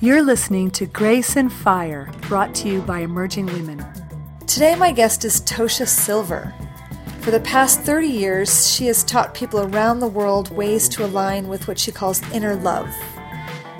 [0.00, 3.82] You're listening to Grace and Fire, brought to you by Emerging Women.
[4.46, 6.52] Today, my guest is Tosha Silver.
[7.20, 11.48] For the past 30 years, she has taught people around the world ways to align
[11.48, 12.94] with what she calls inner love.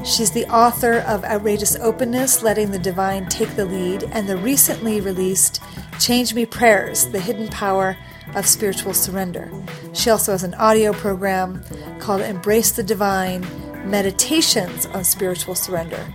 [0.03, 5.03] She's the author of Outrageous Openness, Letting the Divine Take the Lead, and the recently
[5.03, 5.63] released
[6.01, 7.99] Change Me Prayers, The Hidden Power
[8.35, 9.51] of Spiritual Surrender.
[9.93, 11.63] She also has an audio program
[11.99, 13.47] called Embrace the Divine
[13.89, 16.13] Meditations on Spiritual Surrender.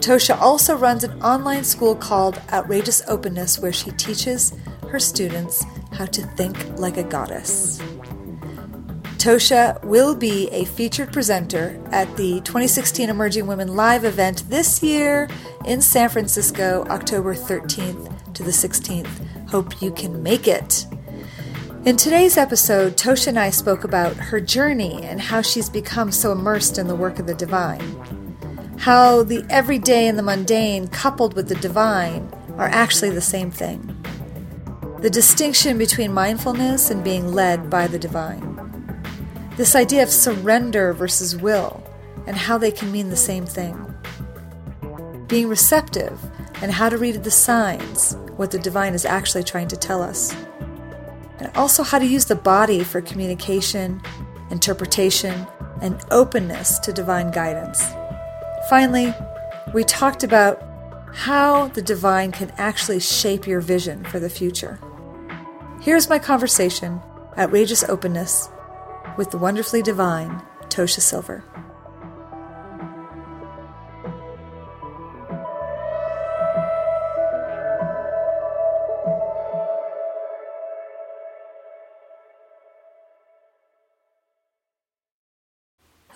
[0.00, 4.52] Tosha also runs an online school called Outrageous Openness, where she teaches
[4.88, 7.80] her students how to think like a goddess.
[9.18, 15.28] Tosha will be a featured presenter at the 2016 Emerging Women Live event this year
[15.64, 19.48] in San Francisco, October 13th to the 16th.
[19.48, 20.86] Hope you can make it.
[21.86, 26.32] In today's episode, Tosha and I spoke about her journey and how she's become so
[26.32, 28.76] immersed in the work of the divine.
[28.76, 33.96] How the everyday and the mundane, coupled with the divine, are actually the same thing
[35.00, 38.42] the distinction between mindfulness and being led by the divine.
[39.56, 41.84] This idea of surrender versus will
[42.26, 43.94] and how they can mean the same thing.
[45.28, 46.18] Being receptive
[46.60, 50.34] and how to read the signs, what the divine is actually trying to tell us.
[51.38, 54.00] And also how to use the body for communication,
[54.50, 55.46] interpretation,
[55.82, 57.84] and openness to divine guidance.
[58.70, 59.14] Finally,
[59.74, 60.62] we talked about
[61.12, 64.78] how the divine can actually shape your vision for the future.
[65.80, 67.00] Here's my conversation,
[67.38, 68.48] Outrageous Openness,
[69.16, 71.44] with the wonderfully divine Tosha Silver.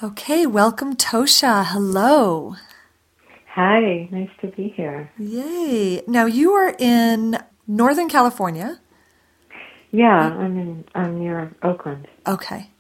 [0.03, 1.67] Okay, welcome Tosha.
[1.67, 2.57] Hello.
[3.53, 5.11] Hi, nice to be here.
[5.19, 6.01] Yay.
[6.07, 7.37] Now you are in
[7.67, 8.81] Northern California.
[9.91, 12.09] Yeah, I'm in I'm near Oakland.
[12.27, 12.71] Okay.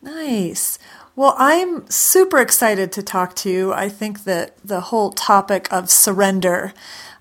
[0.00, 0.78] Nice.
[1.14, 3.74] Well, I'm super excited to talk to you.
[3.74, 6.72] I think that the whole topic of surrender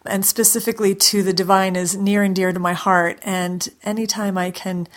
[0.05, 3.19] and specifically to the divine is near and dear to my heart.
[3.23, 4.87] And anytime I can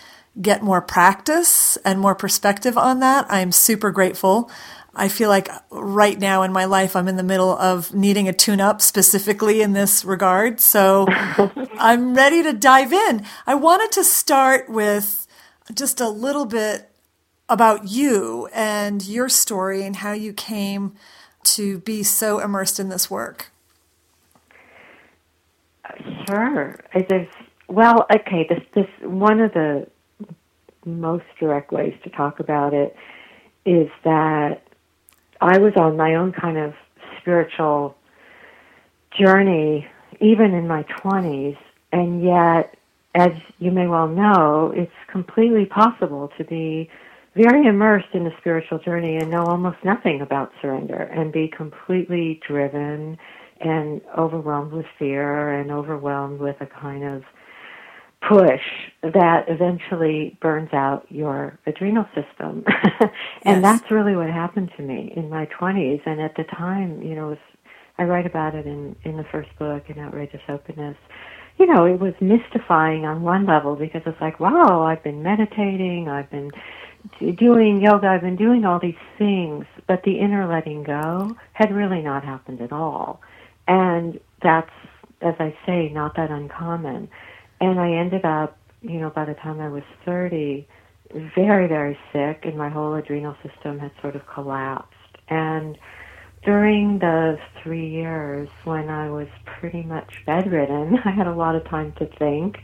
[0.41, 4.51] get more practice and more perspective on that, I'm super grateful.
[4.95, 8.33] I feel like right now in my life, I'm in the middle of needing a
[8.33, 10.61] tune up specifically in this regard.
[10.61, 11.07] So
[11.79, 13.25] I'm ready to dive in.
[13.47, 15.27] I wanted to start with
[15.73, 16.91] just a little bit
[17.49, 20.95] about you and your story and how you came
[21.43, 23.51] to be so immersed in this work.
[26.29, 26.79] Sure.
[27.09, 27.29] There's,
[27.69, 29.87] well, okay, this, this, one of the
[30.85, 32.97] most direct ways to talk about it
[33.65, 34.63] is that
[35.41, 36.75] I was on my own kind of
[37.21, 37.97] spiritual
[39.19, 39.87] journey,
[40.21, 41.59] even in my 20s,
[41.93, 42.77] and yet,
[43.15, 46.89] as you may well know, it's completely possible to be
[47.35, 52.41] very immersed in a spiritual journey and know almost nothing about surrender and be completely
[52.47, 53.17] driven
[53.61, 57.23] and overwhelmed with fear and overwhelmed with a kind of
[58.27, 58.61] push
[59.03, 62.65] that eventually burns out your adrenal system.
[63.43, 63.63] and yes.
[63.63, 66.03] that's really what happened to me in my 20s.
[66.07, 67.39] And at the time, you know, was,
[67.99, 70.97] I write about it in, in the first book, in Outrageous Openness.
[71.59, 76.09] You know, it was mystifying on one level because it's like, wow, I've been meditating,
[76.09, 76.51] I've been
[77.37, 82.01] doing yoga, I've been doing all these things, but the inner letting go had really
[82.01, 83.21] not happened at all.
[83.69, 84.71] And that's,
[85.21, 87.09] as I say, not that uncommon.
[87.61, 90.67] And I ended up, you know, by the time I was 30,
[91.35, 94.95] very, very sick, and my whole adrenal system had sort of collapsed.
[95.29, 95.79] And
[96.45, 101.65] during those three years when I was pretty much bedridden, I had a lot of
[101.65, 102.59] time to think.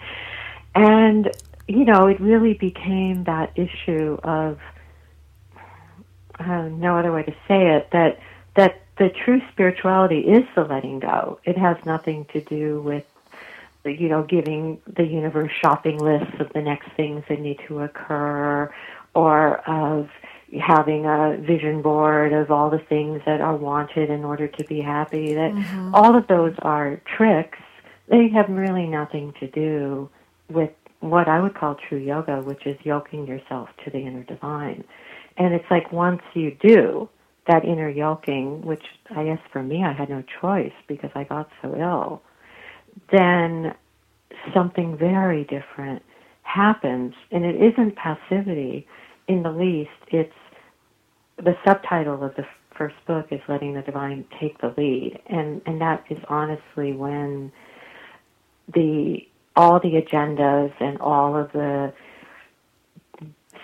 [0.75, 1.31] And
[1.69, 4.59] you know, it really became that issue of
[6.39, 8.21] uh, no other way to say it that
[8.55, 11.41] that the true spirituality is the letting go.
[11.45, 13.05] It has nothing to do with
[13.91, 18.73] you know giving the universe shopping lists of the next things that need to occur
[19.15, 20.09] or of
[20.61, 24.81] having a vision board of all the things that are wanted in order to be
[24.81, 25.95] happy that mm-hmm.
[25.95, 27.59] all of those are tricks
[28.09, 30.09] they have really nothing to do
[30.49, 34.85] with what I would call true yoga, which is yoking yourself to the inner divine.
[35.37, 37.09] And it's like once you do
[37.47, 38.85] that inner yoking, which
[39.15, 42.23] I guess for me I had no choice because I got so ill,
[43.11, 43.75] then
[44.55, 46.03] something very different
[46.43, 47.15] happens.
[47.31, 48.87] And it isn't passivity,
[49.29, 50.33] in the least, it's
[51.37, 52.47] the subtitle of the
[52.77, 57.53] first book is letting the divine take the lead, and and that is honestly when
[58.73, 59.19] the
[59.55, 61.93] all the agendas and all of the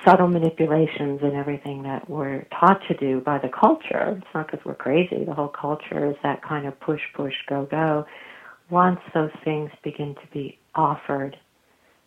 [0.05, 4.17] subtle manipulations and everything that we're taught to do by the culture.
[4.19, 5.25] It's not because we're crazy.
[5.25, 8.07] The whole culture is that kind of push, push, go, go.
[8.73, 11.37] Once those things begin to be offered,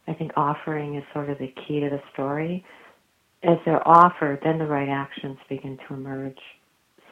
[0.08, 2.66] I think offering is sort of the key to the story.
[3.44, 6.40] As they're offered, then the right actions begin to emerge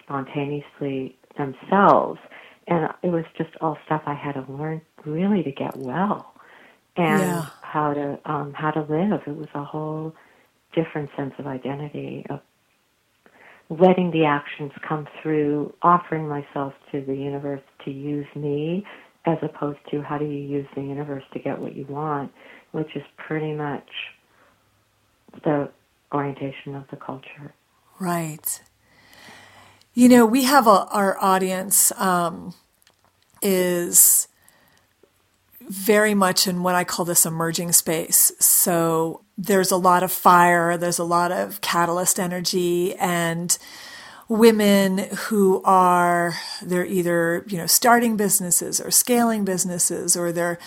[0.02, 2.20] spontaneously themselves.
[2.66, 6.34] And it was just all stuff I had to learn really to get well
[6.98, 7.46] and yeah.
[7.62, 9.22] how to um, how to live.
[9.28, 10.16] It was a whole
[10.74, 12.40] different sense of identity of
[13.70, 18.84] letting the actions come through, offering myself to the universe to use me,
[19.26, 22.32] as opposed to how do you use the universe to get what you want,
[22.72, 23.88] which is pretty much
[25.44, 25.70] the
[26.14, 27.54] orientation of the culture.
[28.00, 28.62] Right.
[29.94, 32.54] You know, we have a, our audience um,
[33.42, 34.28] is
[35.62, 38.32] very much in what I call this emerging space.
[38.40, 43.58] So there's a lot of fire, there's a lot of catalyst energy and
[44.30, 50.58] women who are they're either you know starting businesses or scaling businesses or they're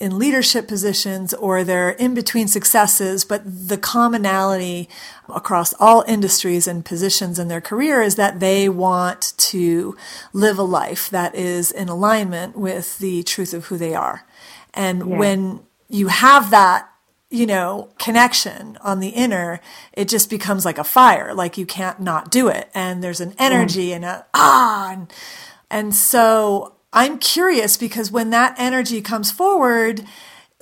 [0.00, 4.88] in leadership positions or they're in between successes but the commonality
[5.28, 9.96] across all industries and positions in their career is that they want to
[10.32, 14.26] live a life that is in alignment with the truth of who they are
[14.72, 15.18] and yeah.
[15.18, 16.91] when you have that
[17.32, 19.60] you know, connection on the inner,
[19.94, 21.32] it just becomes like a fire.
[21.32, 22.70] Like you can't not do it.
[22.74, 23.96] And there's an energy mm.
[23.96, 24.92] and a ah.
[24.92, 25.12] And,
[25.70, 30.04] and so I'm curious because when that energy comes forward,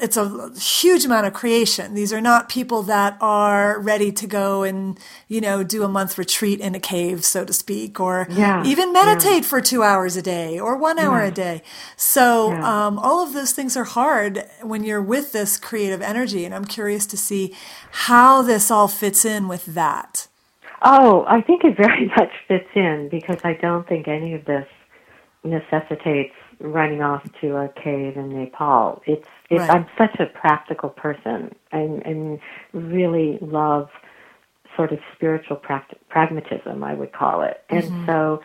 [0.01, 1.95] it's a huge amount of creation.
[1.95, 4.99] These are not people that are ready to go and,
[5.29, 8.93] you know, do a month retreat in a cave, so to speak, or yeah, even
[8.93, 9.49] meditate yeah.
[9.49, 11.29] for two hours a day or one hour yeah.
[11.29, 11.63] a day.
[11.97, 16.45] So, um, all of those things are hard when you're with this creative energy.
[16.45, 17.55] And I'm curious to see
[17.91, 20.29] how this all fits in with that.
[20.83, 24.67] Oh, I think it very much fits in because I don't think any of this
[25.45, 29.03] necessitates running off to a cave in Nepal.
[29.07, 29.27] It's, it's
[29.59, 29.71] right.
[29.71, 32.39] I'm such a practical person and, and
[32.73, 33.89] really love
[34.77, 37.65] sort of spiritual practi- pragmatism, I would call it.
[37.69, 38.07] And mm-hmm.
[38.07, 38.43] so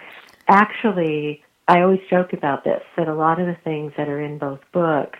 [0.47, 4.37] actually, I always joke about this that a lot of the things that are in
[4.37, 5.19] both books,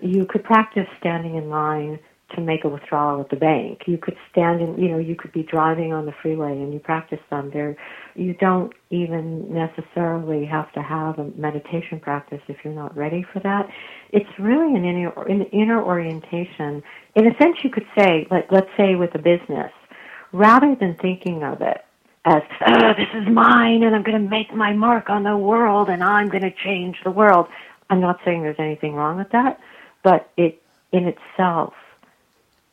[0.00, 1.98] you could practice standing in line
[2.34, 3.82] to make a withdrawal at the bank.
[3.86, 6.78] You could stand in, you know, you could be driving on the freeway and you
[6.78, 7.50] practice them.
[7.52, 7.76] There,
[8.14, 13.40] you don't even necessarily have to have a meditation practice if you're not ready for
[13.40, 13.68] that.
[14.10, 16.82] It's really an inner, an inner orientation.
[17.14, 19.72] In a sense, you could say, like, let's say with a business,
[20.32, 21.84] rather than thinking of it
[22.24, 25.88] as, oh, this is mine and I'm going to make my mark on the world
[25.88, 27.46] and I'm going to change the world.
[27.88, 29.58] I'm not saying there's anything wrong with that,
[30.04, 30.62] but it
[30.92, 31.72] in itself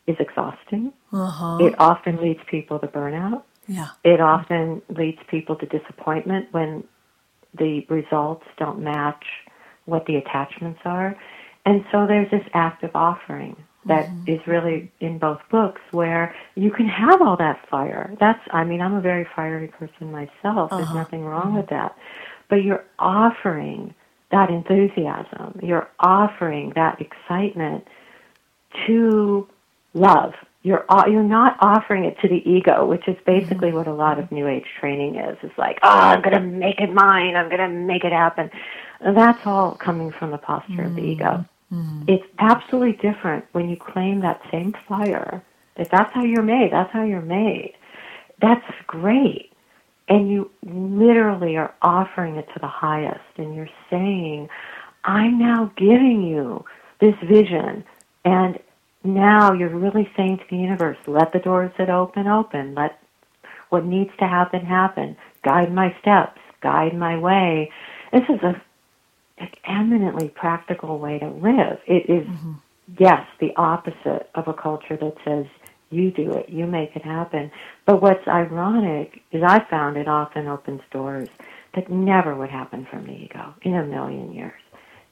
[0.08, 0.94] is exhausting.
[1.12, 1.58] Uh-huh.
[1.60, 3.44] It often leads people to burnout.
[3.68, 3.90] Yeah.
[4.04, 6.86] It often leads people to disappointment when
[7.58, 9.26] the results don't match
[9.86, 11.16] what the attachments are.
[11.66, 14.32] And so there's this active offering that mm-hmm.
[14.32, 18.14] is really in both books where you can have all that fire.
[18.20, 20.32] That's, I mean, I'm a very fiery person myself.
[20.44, 20.78] Uh-huh.
[20.78, 21.58] There's nothing wrong mm-hmm.
[21.58, 21.98] with that.
[22.50, 23.94] But you're offering
[24.32, 25.60] that enthusiasm.
[25.62, 27.86] You're offering that excitement
[28.86, 29.48] to
[29.98, 30.34] love.
[30.64, 34.32] You're you're not offering it to the ego, which is basically what a lot of
[34.32, 35.38] New Age training is.
[35.42, 37.36] It's like, oh, I'm going to make it mine.
[37.36, 38.50] I'm going to make it happen.
[39.00, 40.86] And that's all coming from the posture mm-hmm.
[40.86, 41.46] of the ego.
[41.72, 42.04] Mm-hmm.
[42.08, 45.42] It's absolutely different when you claim that same fire.
[45.76, 46.72] That that's how you're made.
[46.72, 47.76] That's how you're made.
[48.42, 49.52] That's great.
[50.10, 54.50] And you literally are offering it to the highest, and you're saying,
[55.04, 56.66] I'm now giving you
[57.00, 57.84] this vision,
[58.26, 58.58] and
[59.04, 62.76] now you're really saying to the universe, let the doors that open open.
[62.76, 63.00] Let
[63.70, 65.18] what needs to happen happen.
[65.44, 66.40] Guide my steps.
[66.62, 67.72] Guide my way.
[68.12, 68.62] This is a
[69.38, 71.80] an eminently practical way to live.
[71.86, 72.54] It is, mm-hmm.
[72.98, 75.46] yes, the opposite of a culture that says
[75.90, 77.52] you do it, you make it happen.
[77.86, 81.30] But what's ironic is I found it often opens doors
[81.76, 84.60] that never would happen from the ego in a million years.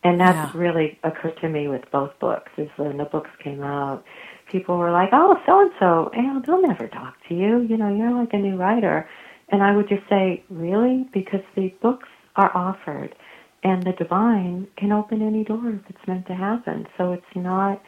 [0.05, 0.61] And that's yeah.
[0.61, 2.51] really occurred to me with both books.
[2.57, 4.03] Is when the books came out,
[4.51, 7.61] people were like, "Oh, so and so, and they'll never talk to you.
[7.61, 9.09] You know, you're like a new writer."
[9.49, 13.15] And I would just say, "Really?" Because the books are offered,
[13.63, 16.87] and the divine can open any door if it's meant to happen.
[16.99, 17.81] So it's not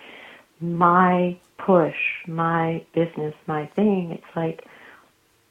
[0.60, 4.10] my push, my business, my thing.
[4.10, 4.66] It's like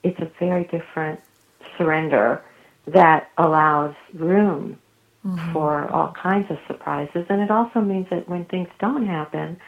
[0.03, 1.21] it's a very different
[1.79, 2.43] surrender
[2.87, 4.81] that allows room
[5.26, 5.52] mm-hmm.
[5.52, 7.26] for all kinds of surprises.
[7.28, 9.59] And it also means that when things don't happen,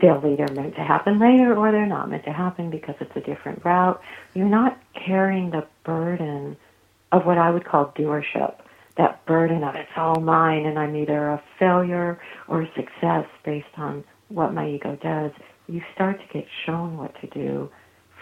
[0.00, 3.20] they're either meant to happen later or they're not meant to happen because it's a
[3.20, 4.00] different route.
[4.34, 6.56] You're not carrying the burden
[7.10, 8.56] of what I would call doership,
[8.96, 13.66] that burden of it's all mine and I'm either a failure or a success based
[13.76, 15.32] on what my ego does.
[15.68, 17.70] You start to get shown what to do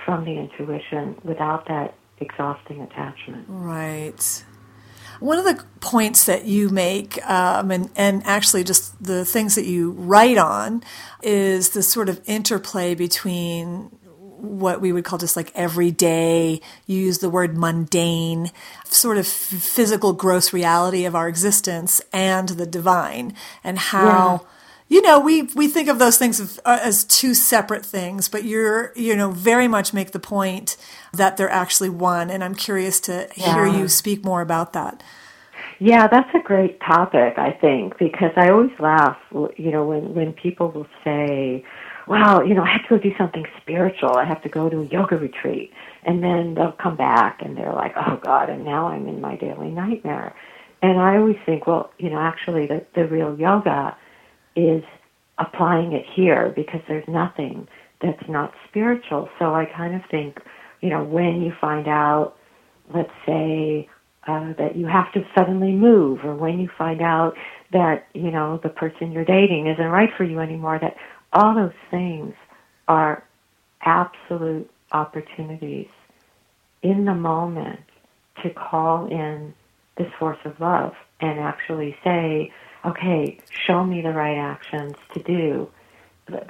[0.05, 3.47] from the intuition without that exhausting attachment.
[3.49, 4.45] Right.
[5.21, 9.67] One of the points that you make, um, and, and actually just the things that
[9.67, 10.83] you write on,
[11.23, 13.91] is the sort of interplay between
[14.39, 18.51] what we would call just like everyday, you use the word mundane,
[18.85, 24.41] sort of physical, gross reality of our existence and the divine, and how.
[24.43, 24.49] Yeah
[24.89, 28.45] you know, we we think of those things as, uh, as two separate things, but
[28.45, 30.77] you're you know very much make the point
[31.13, 33.55] that they're actually one, and I'm curious to yeah.
[33.55, 35.03] hear you speak more about that.
[35.79, 39.19] Yeah, that's a great topic, I think, because I always laugh,
[39.57, 41.65] you know, when when people will say,
[42.07, 44.17] "Wow, you know, I have to go do something spiritual.
[44.17, 45.73] I have to go to a yoga retreat,"
[46.05, 49.35] and then they'll come back and they're like, "Oh God," and now I'm in my
[49.37, 50.33] daily nightmare.
[50.81, 53.97] And I always think, well, you know, actually, the the real yoga
[54.57, 54.83] is
[55.39, 57.69] applying it here because there's nothing
[58.03, 59.29] that's not spiritual.
[59.39, 60.39] So I kind of think,
[60.81, 62.37] you know, when you find out,
[62.95, 63.89] let's say,
[64.27, 67.35] uh, that you have to suddenly move, or when you find out
[67.73, 70.97] that, you know, the person you're dating isn't right for you anymore, that
[71.33, 72.35] all those things
[72.89, 73.23] are
[73.83, 75.89] absolute opportunities
[76.83, 77.81] in the moment
[78.43, 79.55] to call in
[79.97, 82.53] this force of love and actually say,
[82.87, 85.69] okay, show me the right actions to do.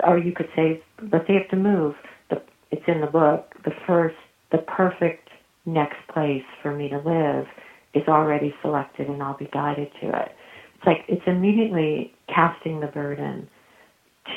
[0.05, 1.95] Or you could say, let's have to move.
[2.31, 3.55] The, it's in the book.
[3.65, 4.17] The first,
[4.53, 5.31] the perfect
[5.65, 7.47] next place for me to live
[7.95, 10.33] is already selected and I'll be guided to it.
[10.77, 13.49] It's like it's immediately casting the burden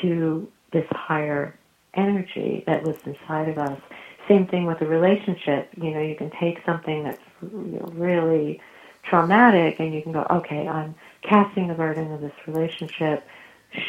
[0.00, 1.54] to this higher
[1.94, 3.80] energy that lives inside of us.
[4.28, 5.68] Same thing with a relationship.
[5.76, 8.60] You know, you can take something that's really
[9.02, 13.26] traumatic and you can go, okay, I'm casting the burden of this relationship.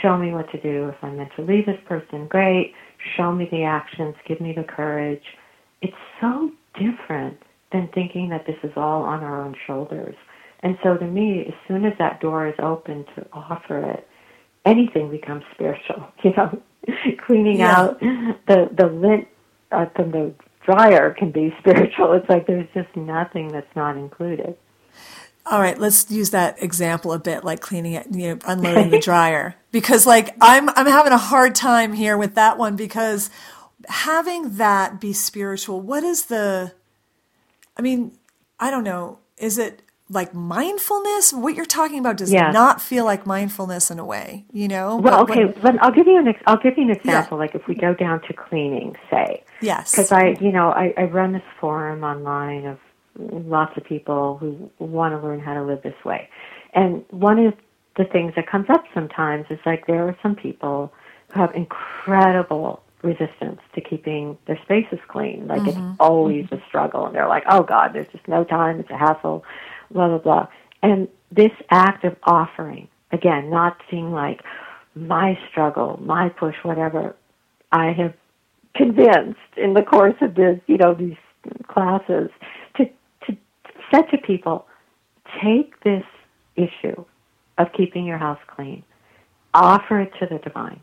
[0.02, 0.90] Show me what to do.
[0.90, 2.74] If I'm meant to leave this person, great.
[3.16, 4.16] Show me the actions.
[4.28, 5.24] Give me the courage.
[5.82, 10.16] It's so different than thinking that this is all on our own shoulders.
[10.62, 14.08] And so to me, as soon as that door is open to offer it,
[14.66, 16.08] anything becomes spiritual.
[16.24, 16.62] You know,
[17.26, 17.80] cleaning yeah.
[17.80, 19.28] out the the lint
[19.72, 20.34] uh, from the
[20.66, 22.14] dryer can be spiritual.
[22.14, 24.56] It's like there's just nothing that's not included.
[25.52, 29.00] All right, let's use that example a bit, like cleaning it, you know, unloading the
[29.04, 33.30] dryer, because like I'm I'm having a hard time here with that one because
[33.90, 35.82] having that be spiritual.
[35.82, 36.74] What is the?
[37.78, 38.18] I mean,
[38.60, 39.20] I don't know.
[39.38, 41.34] Is it like mindfulness?
[41.34, 42.52] What you're talking about does yeah.
[42.52, 44.98] not feel like mindfulness in a way, you know.
[44.98, 47.38] Well, okay, when, I'll give you an ex- I'll give you an example.
[47.38, 47.42] Yeah.
[47.42, 51.04] Like if we go down to cleaning, say, yes, because I, you know, I, I
[51.04, 52.78] run this forum online of
[53.18, 56.30] lots of people who want to learn how to live this way.
[56.74, 57.54] And one of
[57.98, 60.94] the things that comes up sometimes is like there are some people
[61.34, 65.48] who have incredible resistance to keeping their spaces clean.
[65.48, 65.92] Like mm-hmm.
[65.92, 66.56] it's always mm-hmm.
[66.56, 69.44] a struggle and they're like, oh God, there's just no time, it's a hassle,
[69.92, 70.48] blah, blah, blah.
[70.84, 74.42] And this act of offering, again, not seeing like
[74.96, 77.16] my struggle, my push, whatever,
[77.72, 78.14] I have
[78.76, 81.18] convinced in the course of this, you know, these
[81.68, 82.30] classes
[83.92, 84.68] said to people,
[85.42, 86.04] take this
[86.56, 87.06] issue
[87.58, 88.84] of keeping your house clean,
[89.54, 90.80] offer it to the divine,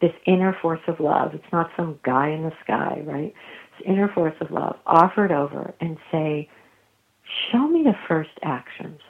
[0.00, 1.34] this inner force of love.
[1.34, 3.34] It's not some guy in the sky, right?
[3.78, 4.76] This inner force of love.
[4.86, 6.48] Offer it over and say,
[7.50, 9.00] show me the first actions.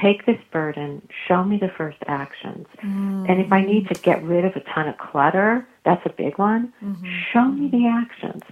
[0.00, 2.66] Take this burden, show me the first actions.
[2.78, 3.26] Mm-hmm.
[3.28, 6.38] And if I need to get rid of a ton of clutter, that's a big
[6.38, 6.72] one.
[6.82, 7.06] Mm-hmm.
[7.32, 8.42] Show me the actions.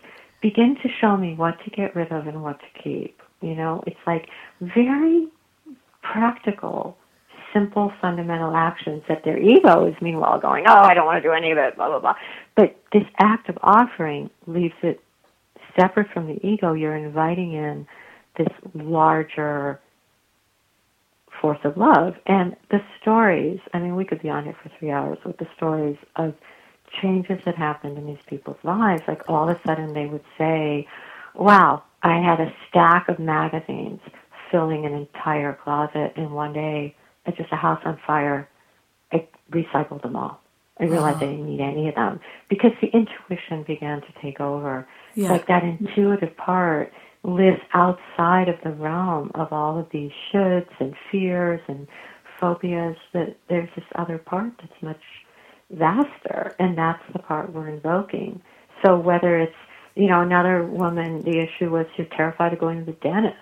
[0.40, 3.17] Begin to show me what to get rid of and what to keep.
[3.40, 4.28] You know, it's like
[4.60, 5.28] very
[6.02, 6.96] practical,
[7.52, 11.32] simple, fundamental actions that their ego is meanwhile going, oh, I don't want to do
[11.32, 12.14] any of it, blah, blah, blah.
[12.56, 15.00] But this act of offering leaves it
[15.78, 16.72] separate from the ego.
[16.72, 17.86] You're inviting in
[18.36, 19.80] this larger
[21.40, 22.14] force of love.
[22.26, 25.46] And the stories, I mean, we could be on here for three hours with the
[25.56, 26.34] stories of
[27.00, 29.02] changes that happened in these people's lives.
[29.06, 30.86] Like all of a sudden they would say,
[31.34, 34.00] wow, I had a stack of magazines
[34.50, 36.94] filling an entire closet, and one day,
[37.26, 38.48] it's just a house on fire,
[39.12, 40.40] I recycled them all.
[40.80, 44.86] I realized I didn't need any of them because the intuition began to take over.
[45.14, 45.32] Yeah.
[45.32, 46.92] Like that intuitive part
[47.24, 51.88] lives outside of the realm of all of these shoulds and fears and
[52.38, 52.96] phobias.
[53.12, 55.02] That there's this other part that's much
[55.70, 58.40] vaster, and that's the part we're invoking.
[58.84, 59.52] So whether it's
[59.98, 63.36] you know another woman, the issue was she's terrified of going to the dentist.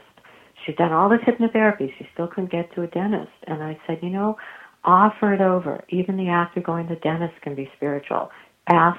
[0.64, 3.98] She'd done all this hypnotherapy, she still couldn't get to a dentist, and I said,
[4.02, 4.38] you know,
[4.82, 5.84] offer it over.
[5.90, 8.30] Even the act of going to the dentist can be spiritual.
[8.68, 8.98] Ask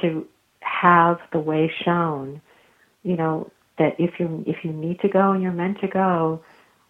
[0.00, 0.26] to
[0.60, 2.40] have the way shown.
[3.02, 6.42] You know that if you if you need to go and you're meant to go,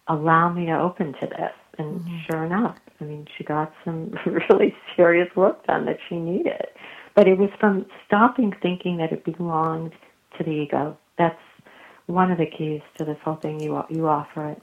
[0.07, 1.51] allow me to open to this.
[1.77, 2.17] And mm-hmm.
[2.25, 6.67] sure enough, I mean, she got some really serious work done that she needed.
[7.17, 9.93] But it was from stopping thinking that it belonged
[10.37, 10.95] to the ego.
[11.17, 11.41] That's
[12.05, 13.59] one of the keys to this whole thing.
[13.59, 14.61] You you offer it.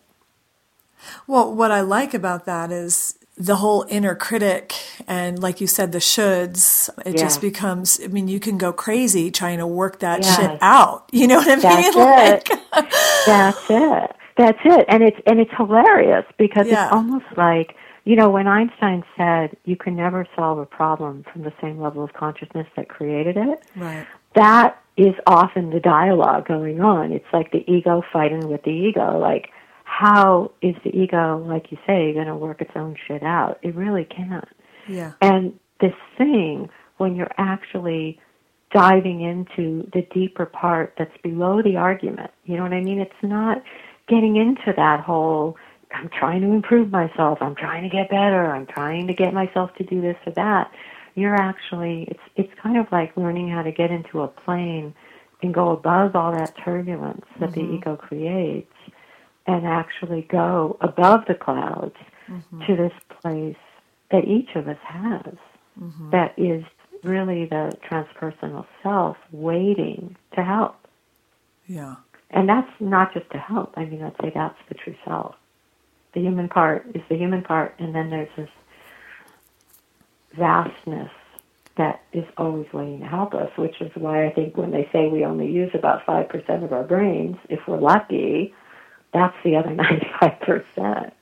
[1.27, 4.73] Well, what I like about that is the whole inner critic
[5.09, 7.21] and like you said the shoulds it yeah.
[7.21, 10.37] just becomes i mean you can go crazy trying to work that yes.
[10.37, 12.61] shit out you know what i mean that's it
[13.27, 16.85] that's it that's it and it's and it's hilarious because yeah.
[16.85, 21.43] it's almost like you know when einstein said you can never solve a problem from
[21.43, 26.81] the same level of consciousness that created it right that is often the dialogue going
[26.81, 29.51] on it's like the ego fighting with the ego like
[29.85, 33.59] how is the ego, like you say, going to work its own shit out?
[33.63, 34.49] It really can't.
[34.89, 35.13] Yeah.
[35.21, 38.19] And this thing, when you're actually
[38.73, 42.99] diving into the deeper part that's below the argument, you know what I mean?
[42.99, 43.63] It's not
[44.09, 45.57] getting into that whole,
[45.95, 49.75] I'm trying to improve myself, I'm trying to get better, I'm trying to get myself
[49.77, 50.71] to do this or that.
[51.15, 54.95] You're actually, it's, it's kind of like learning how to get into a plane
[55.43, 57.69] and go above all that turbulence that mm-hmm.
[57.69, 58.73] the ego creates
[59.47, 61.97] and actually go above the clouds
[62.29, 62.67] mm-hmm.
[62.67, 63.57] to this place
[64.11, 65.35] that each of us has
[65.81, 66.11] mm-hmm.
[66.11, 66.65] that is
[67.03, 70.77] really the transpersonal self waiting to help.
[71.67, 71.97] Yeah.
[72.31, 73.75] And that's not just to help.
[73.77, 75.37] I mean, I'd say that's the true self.
[76.15, 78.49] The human part is the human part, and then there's this
[80.37, 81.11] vastness
[81.77, 85.09] that is always waiting to help us, which is why I think when they say
[85.09, 88.55] we only use about 5% of our brains, if we're lucky,
[89.13, 89.71] that's the other
[90.23, 91.13] 95%.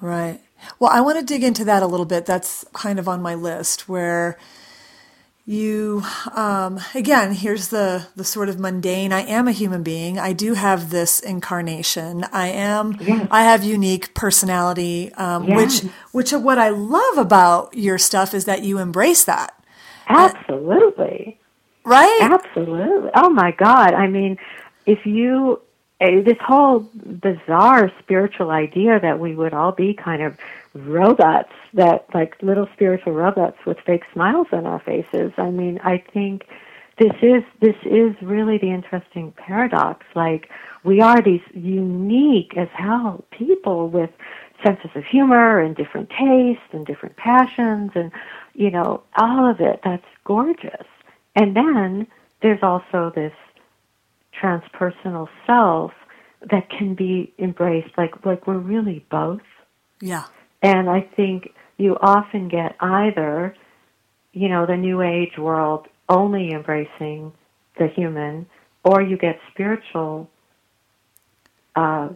[0.00, 0.40] Right.
[0.78, 2.26] Well, I want to dig into that a little bit.
[2.26, 4.36] That's kind of on my list where
[5.44, 6.04] you
[6.36, 9.12] um, again here's the the sort of mundane.
[9.12, 10.18] I am a human being.
[10.18, 12.24] I do have this incarnation.
[12.32, 13.26] I am yes.
[13.30, 15.82] i have unique personality um, yes.
[15.82, 19.58] which which what i love about your stuff is that you embrace that.
[20.08, 21.38] Absolutely.
[21.84, 22.18] Uh, right?
[22.22, 23.10] Absolutely.
[23.14, 23.94] Oh my god.
[23.94, 24.38] I mean
[24.86, 25.60] if you
[26.00, 30.36] this whole bizarre spiritual idea that we would all be kind of
[30.74, 35.32] robots that like little spiritual robots with fake smiles on our faces.
[35.36, 36.44] I mean i think
[36.98, 40.04] this is this is really the interesting paradox.
[40.14, 40.48] Like
[40.84, 44.10] we are these unique as hell people with
[44.64, 48.12] senses of humor and different tastes and different passions and
[48.54, 50.86] you know all of it that's gorgeous.
[51.34, 52.06] And then
[52.42, 53.32] there's also this
[54.40, 55.92] transpersonal self
[56.50, 57.96] that can be embraced.
[57.96, 59.40] Like like we're really both
[60.00, 60.26] yeah
[60.62, 63.54] and i think you often get either
[64.32, 67.32] you know the new age world only embracing
[67.78, 68.46] the human
[68.84, 70.28] or you get spiritual
[71.76, 72.08] uh,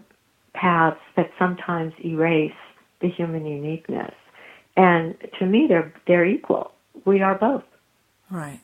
[0.54, 2.52] paths that sometimes erase
[3.00, 4.14] the human uniqueness.
[4.76, 6.72] And to me they're they're equal.
[7.04, 7.64] We are both.
[8.30, 8.60] Right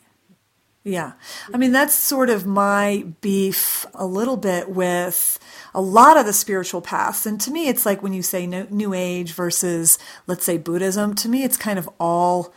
[0.85, 1.13] yeah.
[1.55, 5.39] I mean, that's sort of my beef a little bit with
[5.75, 7.25] a lot of the spiritual paths.
[7.25, 11.29] And to me, it's like when you say New Age versus, let's say, Buddhism, to
[11.29, 12.53] me, it's kind of all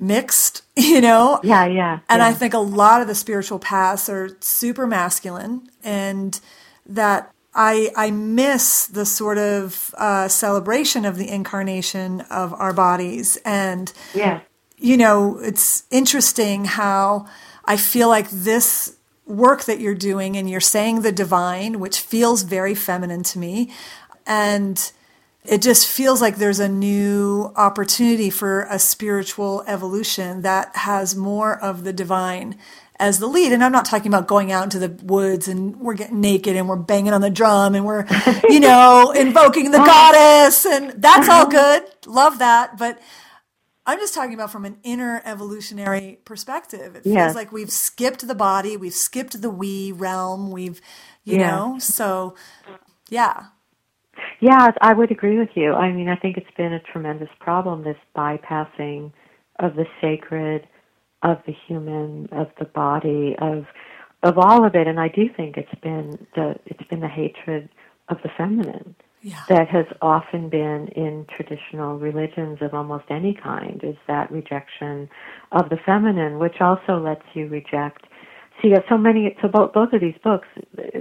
[0.00, 1.38] mixed, you know?
[1.44, 2.00] Yeah, yeah.
[2.08, 2.26] And yeah.
[2.26, 6.40] I think a lot of the spiritual paths are super masculine and
[6.86, 13.38] that I, I miss the sort of uh, celebration of the incarnation of our bodies
[13.44, 14.40] and yeah
[14.78, 17.26] you know, it's interesting how
[17.64, 22.42] I feel like this work that you're doing and you're saying the divine, which feels
[22.42, 23.70] very feminine to me.
[24.26, 24.90] And
[25.44, 31.58] it just feels like there's a new opportunity for a spiritual evolution that has more
[31.58, 32.56] of the divine
[32.98, 33.52] as the lead.
[33.52, 36.68] And I'm not talking about going out into the woods and we're getting naked and
[36.68, 38.06] we're banging on the drum and we're,
[38.48, 41.80] you know, invoking the goddess and that's all uh-huh.
[41.80, 41.82] good.
[42.06, 42.76] Love that.
[42.76, 43.00] But
[43.88, 46.94] I'm just talking about from an inner evolutionary perspective.
[46.94, 47.32] It feels yeah.
[47.32, 50.82] like we've skipped the body, we've skipped the we realm, we've,
[51.24, 51.50] you yeah.
[51.50, 52.34] know, so
[53.08, 53.46] yeah.
[54.40, 55.72] Yeah, I would agree with you.
[55.72, 59.10] I mean, I think it's been a tremendous problem, this bypassing
[59.58, 60.68] of the sacred,
[61.22, 63.64] of the human, of the body, of
[64.22, 64.86] of all of it.
[64.86, 67.70] And I do think it's been the it's been the hatred
[68.10, 68.94] of the feminine
[69.30, 69.42] Yeah.
[69.48, 74.94] that has often been in traditional religions of almost any kind is that rejection
[75.52, 78.02] of the feminine, which also lets you reject.
[78.60, 80.48] See, so many, so both, both of these books,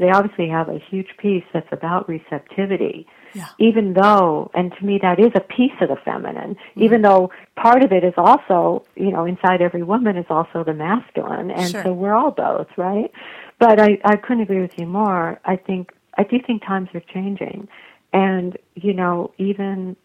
[0.01, 3.07] they obviously have a huge piece that's about receptivity.
[3.33, 3.47] Yeah.
[3.59, 6.83] Even though, and to me that is a piece of the feminine, Mm-hmm.
[6.83, 10.73] even though part of it is also, you know, inside every woman is also the
[10.73, 11.83] masculine, and Sure.
[11.83, 13.11] so we're all both, right?
[13.59, 15.39] But I, I couldn't agree with you more.
[15.45, 17.67] I think, I do think times are changing.
[18.13, 19.95] And, you know, even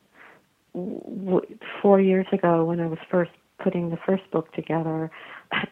[0.74, 1.46] w-
[1.80, 3.30] four years ago when I was first
[3.62, 5.10] putting the first book together,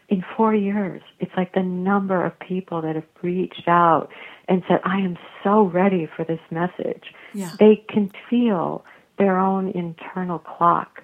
[0.09, 4.09] in four years, it's like the number of people that have reached out
[4.47, 7.03] and said, I am so ready for this message.
[7.33, 7.51] Yeah.
[7.59, 8.85] They can feel
[9.17, 11.03] their own internal clock.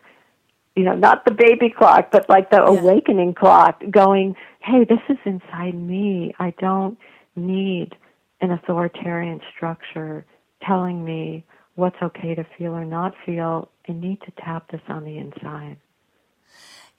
[0.75, 2.67] You know, not the baby clock, but like the Yeah.
[2.79, 6.33] awakening clock going, hey, this is inside me.
[6.39, 6.97] I don't
[7.35, 7.95] need
[8.41, 10.25] an authoritarian structure
[10.65, 13.69] telling me what's okay to feel or not feel.
[13.87, 15.77] I need to tap this on the inside.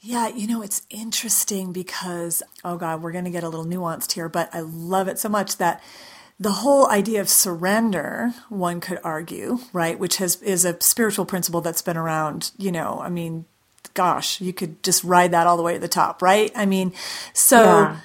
[0.00, 4.12] Yeah, you know, it's interesting because, oh God, we're going to get a little nuanced
[4.12, 5.82] here, but I love it so much that
[6.38, 11.60] the whole idea of surrender, one could argue, right, which has is a spiritual principle
[11.60, 13.44] that's been around, you know, I mean,
[13.94, 16.52] gosh, you could just ride that all the way to the top, right?
[16.54, 16.92] I mean,
[17.32, 17.96] so Yeah.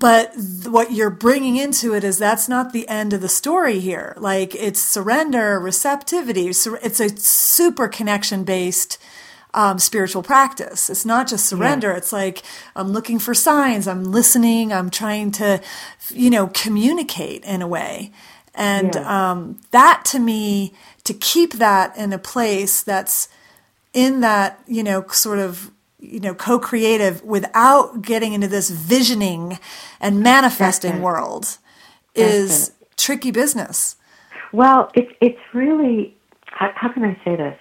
[0.00, 3.78] But th- what you're bringing into it is that's not the end of the story
[3.78, 4.14] here.
[4.18, 6.52] Like it's surrender, receptivity.
[6.52, 8.98] sur- It's a super connection based
[9.54, 10.90] um, spiritual practice.
[10.90, 11.90] It's not just surrender.
[11.92, 12.42] It's like
[12.74, 13.86] I'm looking for signs.
[13.86, 14.72] I'm listening.
[14.72, 15.60] I'm trying to,
[16.10, 18.10] you know, communicate in a way.
[18.54, 19.30] And Yeah.
[19.30, 20.72] um, that to me,
[21.04, 23.28] to keep that in a place that's
[23.92, 29.58] in that, you know, sort of, you know, co-creative without getting into this visioning
[30.00, 31.58] and manifesting That's world
[32.14, 33.96] is tricky business.
[34.52, 37.58] Well, it's it's really how, how can I say this?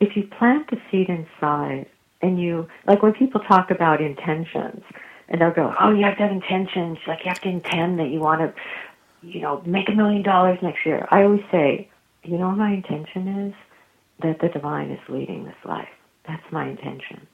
[0.00, 1.86] If you plant the seed inside,
[2.20, 4.82] and you like when people talk about intentions,
[5.28, 6.98] and they'll go, "Oh, you have to have intentions.
[7.06, 10.58] Like you have to intend that you want to, you know, make a million dollars
[10.62, 11.88] next year." I always say,
[12.24, 13.54] "You know, what my intention is
[14.22, 15.88] that the divine is leading this life.
[16.26, 17.26] That's my intention."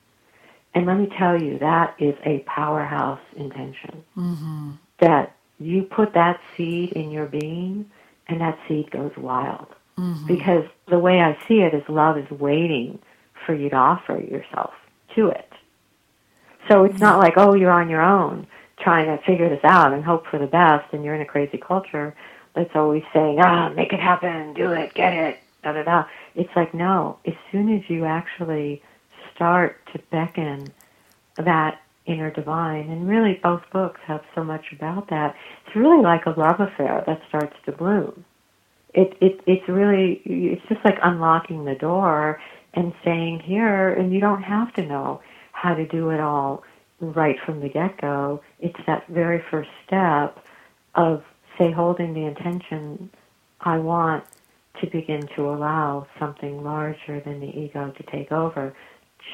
[0.74, 4.04] And let me tell you, that is a powerhouse intention.
[5.00, 7.90] That you put that seed in your being,
[8.28, 9.66] and that seed goes wild.
[10.26, 12.98] Because the way I see it is love is waiting
[13.44, 14.72] for you to offer yourself
[15.14, 15.52] to it.
[16.68, 18.46] So it's not like, oh, you're on your own
[18.78, 21.58] trying to figure this out and hope for the best, and you're in a crazy
[21.58, 22.14] culture
[22.54, 26.04] that's always saying, ah, make it happen, do it, get it, da da da.
[26.34, 28.82] It's like, no, as soon as you actually
[29.34, 30.72] start to beckon
[31.36, 35.34] that inner divine, and really both books have so much about that,
[35.66, 38.24] it's really like a love affair that starts to bloom.
[38.94, 42.40] It, it it's really it's just like unlocking the door
[42.74, 46.62] and saying here and you don't have to know how to do it all
[47.00, 48.42] right from the get go.
[48.60, 50.44] It's that very first step
[50.94, 51.22] of
[51.58, 53.10] say holding the intention
[53.60, 54.24] I want
[54.80, 58.74] to begin to allow something larger than the ego to take over.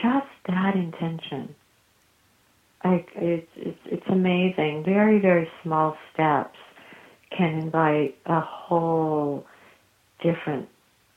[0.02, 1.54] Just that intention.
[2.84, 3.08] It's,
[3.56, 4.84] it's, it's amazing.
[4.84, 6.56] Very, very small steps
[7.36, 9.44] can invite a whole
[10.22, 10.68] different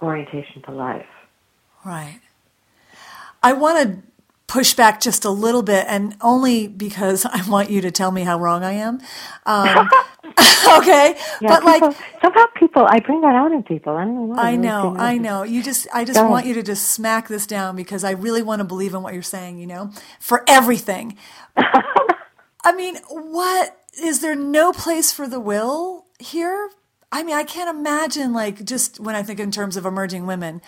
[0.01, 1.05] orientation to life.
[1.85, 2.19] Right.
[3.43, 4.10] I want to
[4.51, 8.23] push back just a little bit, and only because I want you to tell me
[8.23, 8.99] how wrong I am.
[9.45, 9.89] Um,
[10.77, 13.95] okay, Yeah, but like people, somehow people, I bring that out in people.
[13.95, 14.35] I don't know.
[14.35, 15.43] I know, I know.
[15.43, 18.59] You just, I just want you to just smack this down because I really want
[18.59, 19.57] to believe in what you're saying.
[19.57, 21.17] You know, for everything.
[22.63, 26.69] I mean, what is there no place for the will here?
[27.09, 30.61] I mean, I can't imagine like just when I think in terms of emerging women.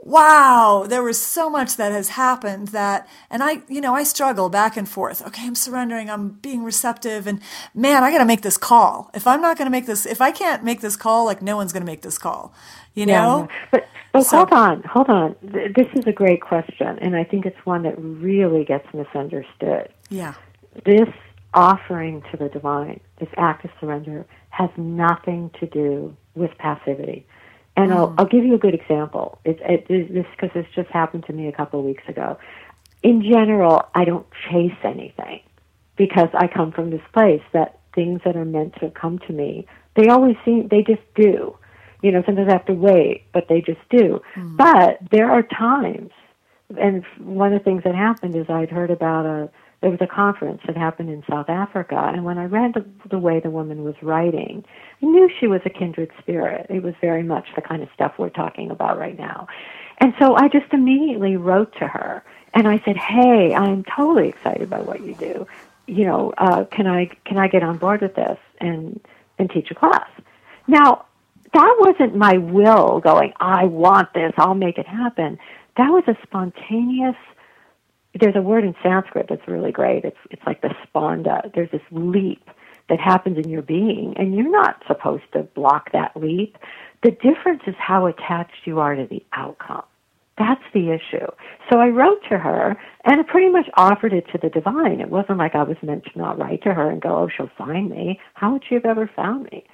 [0.00, 4.48] Wow, there was so much that has happened that, and I, you know, I struggle
[4.48, 5.26] back and forth.
[5.26, 7.40] Okay, I'm surrendering, I'm being receptive, and
[7.74, 9.10] man, I got to make this call.
[9.12, 11.56] If I'm not going to make this, if I can't make this call, like no
[11.56, 12.54] one's going to make this call,
[12.94, 13.48] you know?
[13.50, 15.34] Yeah, but but So- hold on, hold on.
[15.42, 19.88] This is a great question, and I think it's one that really gets misunderstood.
[20.10, 20.34] Yeah.
[20.84, 21.08] This
[21.54, 27.26] offering to the divine, this act of surrender, has nothing to do with passivity.
[27.78, 28.20] And I'll, mm-hmm.
[28.20, 29.38] I'll give you a good example.
[29.44, 32.38] It, it, this because this just happened to me a couple of weeks ago.
[33.02, 35.40] In general, I don't chase anything
[35.96, 39.66] because I come from this place that things that are meant to come to me,
[39.94, 41.56] they always seem they just do.
[42.02, 44.22] You know, sometimes I have to wait, but they just do.
[44.34, 44.56] Mm-hmm.
[44.56, 46.10] But there are times
[46.76, 50.06] and one of the things that happened is I'd heard about a there was a
[50.06, 53.84] conference that happened in South Africa, and when I read the, the way the woman
[53.84, 54.64] was writing,
[55.02, 56.66] I knew she was a kindred spirit.
[56.68, 59.46] It was very much the kind of stuff we're talking about right now.
[59.98, 64.70] And so I just immediately wrote to her and I said, "Hey, I'm totally excited
[64.70, 65.46] by what you do.
[65.86, 69.00] You know, uh, can I can I get on board with this and
[69.38, 70.08] and teach a class?"
[70.66, 71.06] Now,
[71.52, 73.32] that wasn't my will going.
[73.40, 74.32] I want this.
[74.36, 75.38] I'll make it happen.
[75.76, 77.16] That was a spontaneous.
[78.18, 80.04] There's a word in Sanskrit that's really great.
[80.04, 81.52] It's it's like the spanda.
[81.54, 82.48] There's this leap
[82.88, 86.56] that happens in your being, and you're not supposed to block that leap.
[87.02, 89.84] The difference is how attached you are to the outcome.
[90.38, 91.26] That's the issue.
[91.70, 95.00] So I wrote to her and I pretty much offered it to the divine.
[95.00, 97.50] It wasn't like I was meant to not write to her and go, oh, she'll
[97.58, 98.20] find me.
[98.34, 99.64] How would she have ever found me?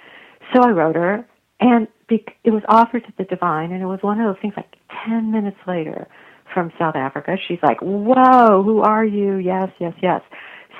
[0.55, 1.27] So I wrote her
[1.61, 4.75] and it was offered to the divine and it was one of those things like
[5.07, 6.09] 10 minutes later
[6.53, 7.37] from South Africa.
[7.49, 9.37] She's like, whoa, who are you?
[9.37, 10.23] Yes, yes, yes.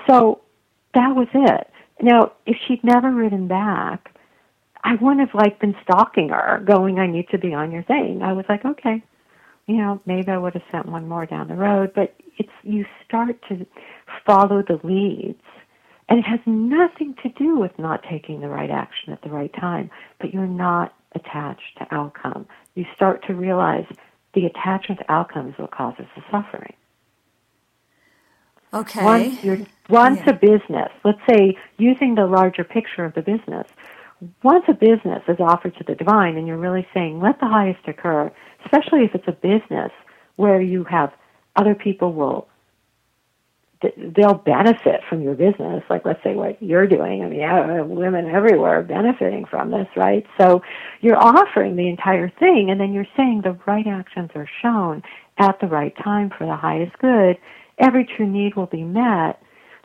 [0.09, 0.41] So
[0.95, 1.71] that was it.
[2.01, 4.15] Now, if she'd never written back,
[4.83, 8.21] I wouldn't have like been stalking her, going, I need to be on your thing.
[8.23, 9.03] I was like, okay,
[9.67, 12.85] you know, maybe I would have sent one more down the road, but it's you
[13.07, 13.67] start to
[14.27, 15.41] follow the leads.
[16.09, 19.53] And it has nothing to do with not taking the right action at the right
[19.55, 22.47] time, but you're not attached to outcome.
[22.75, 23.87] You start to realize
[24.35, 26.75] the attachment to outcome is what causes the suffering.
[28.73, 29.05] Okay.
[29.05, 30.31] Once you're once yeah.
[30.31, 33.67] a business, let's say using the larger picture of the business,
[34.43, 37.87] once a business is offered to the divine and you're really saying, let the highest
[37.87, 38.33] occur,
[38.65, 39.93] especially if it's a business
[40.37, 41.13] where you have
[41.57, 42.49] other people will
[44.17, 48.79] they'll benefit from your business like let's say what you're doing i mean women everywhere
[48.79, 50.63] are benefiting from this right so
[51.01, 55.03] you're offering the entire thing and then you're saying the right actions are shown
[55.39, 57.37] at the right time for the highest good
[57.79, 59.41] every true need will be met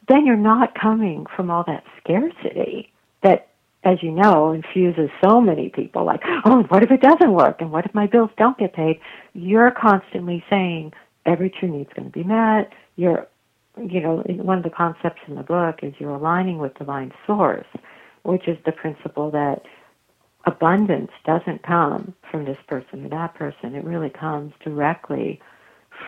[0.08, 3.50] then you're not coming from all that scarcity that
[3.84, 7.62] as you know, infuses so many people like, oh, what if it doesn't work?
[7.62, 9.00] And what if my bills don't get paid?
[9.34, 10.92] You're constantly saying
[11.26, 12.74] every true need's going to be met.
[12.98, 13.28] You're,
[13.88, 17.68] you know, one of the concepts in the book is you're aligning with divine source,
[18.24, 19.64] which is the principle that
[20.46, 23.76] abundance doesn't come from this person or that person.
[23.76, 25.42] It really comes directly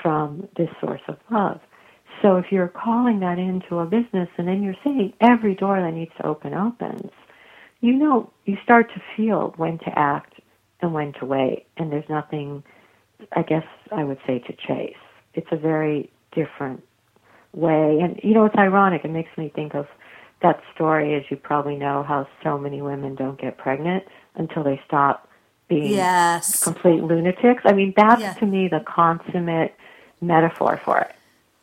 [0.01, 1.59] from this source of love.
[2.21, 5.93] So if you're calling that into a business and then you're saying every door that
[5.93, 7.11] needs to open opens,
[7.81, 10.35] you know, you start to feel when to act
[10.81, 11.65] and when to wait.
[11.77, 12.63] And there's nothing,
[13.33, 14.95] I guess I would say, to chase.
[15.33, 16.83] It's a very different
[17.53, 17.99] way.
[18.01, 19.03] And, you know, it's ironic.
[19.03, 19.87] It makes me think of
[20.41, 24.03] that story, as you probably know, how so many women don't get pregnant
[24.35, 25.27] until they stop
[25.67, 26.63] being yes.
[26.63, 27.63] complete lunatics.
[27.65, 28.33] I mean, that's yeah.
[28.33, 29.75] to me the consummate
[30.19, 31.15] metaphor for it.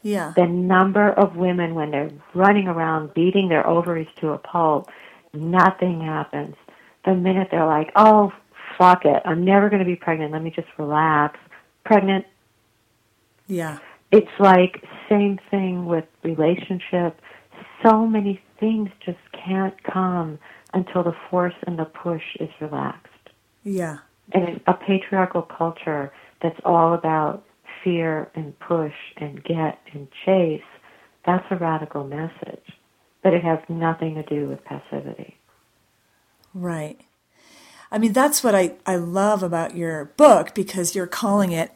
[0.03, 0.33] Yeah.
[0.37, 4.89] The number of women when they're running around beating their ovaries to a pulp
[5.33, 6.57] nothing happens.
[7.05, 8.33] The minute they're like, oh,
[8.77, 11.39] fuck it, I'm never going to be pregnant, let me just relax.
[11.85, 12.27] Pregnant.
[13.47, 13.79] Yeah.
[14.11, 17.21] It's like same thing with relationship.
[17.83, 20.39] So many things just can't come
[20.73, 23.09] until the force and the push is relaxed.
[23.65, 23.99] Yeah.
[24.33, 27.45] And a patriarchal culture that's all about
[27.83, 30.63] fear and push and get and chase,
[31.25, 32.65] that's a radical message
[33.23, 35.37] but it has nothing to do with passivity.
[36.55, 37.01] Right.
[37.91, 41.73] I mean, that's what I, I love about your book because you're calling it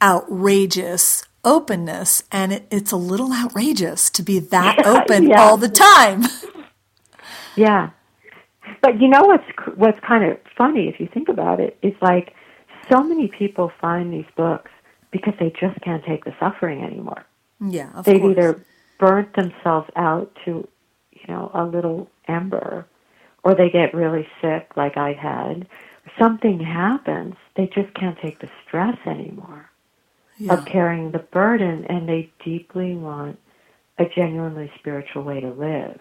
[0.00, 5.40] outrageous openness, and it, it's a little outrageous to be that open yeah.
[5.40, 6.24] all the time.
[7.56, 7.90] yeah.
[8.82, 9.44] But you know what's
[9.76, 12.34] what's kind of funny if you think about it is like
[12.90, 14.70] so many people find these books
[15.10, 17.24] because they just can't take the suffering anymore.
[17.60, 18.36] Yeah, they've course.
[18.36, 18.64] either
[18.98, 20.68] burnt themselves out to
[21.26, 22.86] you know, a little ember,
[23.42, 25.66] or they get really sick like I had.
[26.20, 29.70] Something happens, they just can't take the stress anymore
[30.38, 30.54] yeah.
[30.54, 33.38] of carrying the burden, and they deeply want
[33.98, 35.98] a genuinely spiritual way to live.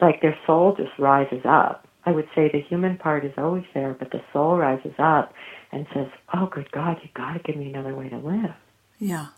[0.00, 1.88] Like their soul just rises up.
[2.04, 5.32] I would say the human part is always there, but the soul rises up
[5.72, 8.54] and says, "Oh, good God, you got to give me another way to live."
[8.98, 9.28] Yeah.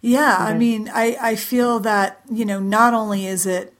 [0.00, 3.73] Yeah, I mean, I, I feel that, you know, not only is it,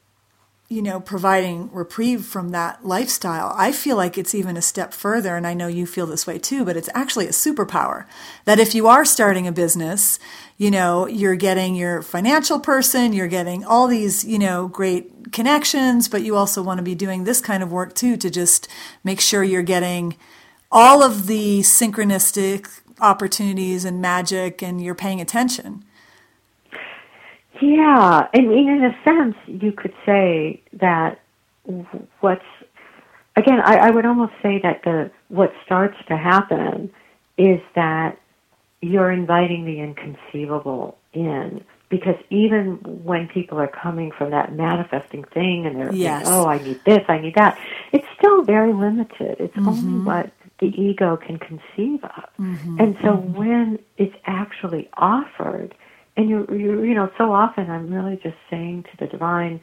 [0.68, 5.37] you know, providing reprieve from that lifestyle, I feel like it's even a step further,
[5.37, 8.07] and I know you feel this way too, but it's actually a superpower.
[8.46, 10.18] That if you are starting a business,
[10.57, 16.09] you know, you're getting your financial person, you're getting all these, you know, great connections,
[16.09, 18.66] but you also want to be doing this kind of work too to just
[19.03, 20.16] make sure you're getting
[20.72, 25.85] all of the synchronistic opportunities and magic and you're paying attention.
[27.64, 31.20] Yeah, I mean, in a sense, you could say that
[32.20, 32.44] what's
[33.37, 36.92] again, I, I would almost say that the what starts to happen
[37.38, 38.18] is that
[38.81, 45.64] you're inviting the inconceivable in because even when people are coming from that manifesting thing
[45.64, 46.27] and they're yes.
[46.29, 47.59] oh I need this I need that
[47.92, 49.68] it's still very limited it's mm-hmm.
[49.68, 52.81] only what the ego can conceive of mm-hmm.
[52.81, 53.35] and so mm-hmm.
[53.35, 55.74] when it's actually offered
[56.16, 59.61] and you you you know so often I'm really just saying to the divine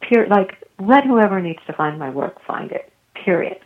[0.00, 3.58] pure like let whoever needs to find my work find it period.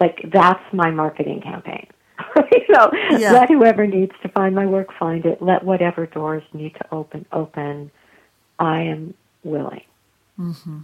[0.00, 1.86] Like that's my marketing campaign.
[2.36, 3.32] You know yeah.
[3.32, 5.42] let whoever needs to find my work find it.
[5.42, 7.90] Let whatever doors need to open open.
[8.58, 9.82] I am willing.
[10.38, 10.80] Mm-hmm.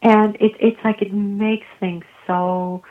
[0.00, 2.82] and it, it's like it makes things so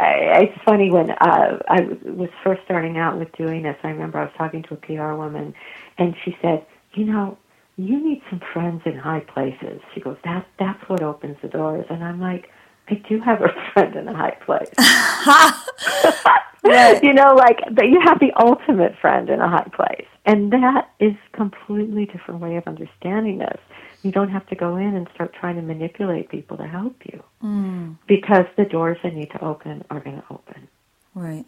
[0.00, 3.76] it's funny when uh, I was first starting out with doing this.
[3.82, 5.54] I remember I was talking to a PR woman,
[5.98, 7.38] and she said, "You know,
[7.76, 11.86] you need some friends in high places." She goes, "That that's what opens the doors."
[11.90, 12.50] And I'm like,
[12.88, 14.70] "I do have a friend in a high place."
[16.64, 17.02] right.
[17.02, 20.88] You know, like that you have the ultimate friend in a high place, and that
[20.98, 23.60] is completely different way of understanding this
[24.04, 27.22] you don't have to go in and start trying to manipulate people to help you
[27.42, 27.96] mm.
[28.06, 30.68] because the doors that need to open are going to open.
[31.14, 31.46] Right.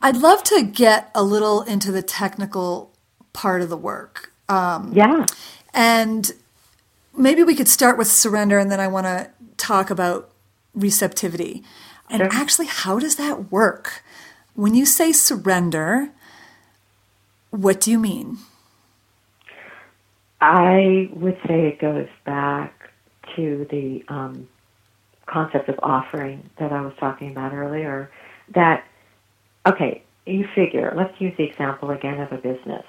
[0.00, 2.92] I'd love to get a little into the technical
[3.34, 4.32] part of the work.
[4.48, 5.26] Um, yeah.
[5.74, 6.32] And
[7.16, 10.30] maybe we could start with surrender and then I want to talk about
[10.74, 11.62] receptivity.
[12.08, 12.28] And sure.
[12.32, 14.02] actually, how does that work?
[14.54, 16.10] When you say surrender,
[17.50, 18.38] what do you mean?
[20.40, 22.72] I would say it goes back
[23.36, 24.48] to the um,
[25.26, 28.10] concept of offering that I was talking about earlier.
[28.54, 28.84] That,
[29.66, 32.84] okay, you figure, let's use the example again of a business.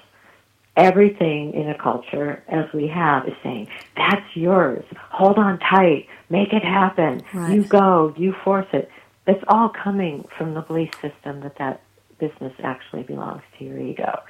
[0.76, 4.84] Everything in a culture, as we have, is saying, that's yours.
[5.10, 6.06] Hold on tight.
[6.30, 7.22] Make it happen.
[7.34, 7.54] Right.
[7.54, 8.14] You go.
[8.16, 8.88] You force it.
[9.26, 11.82] It's all coming from the belief system that that
[12.18, 14.20] business actually belongs to your ego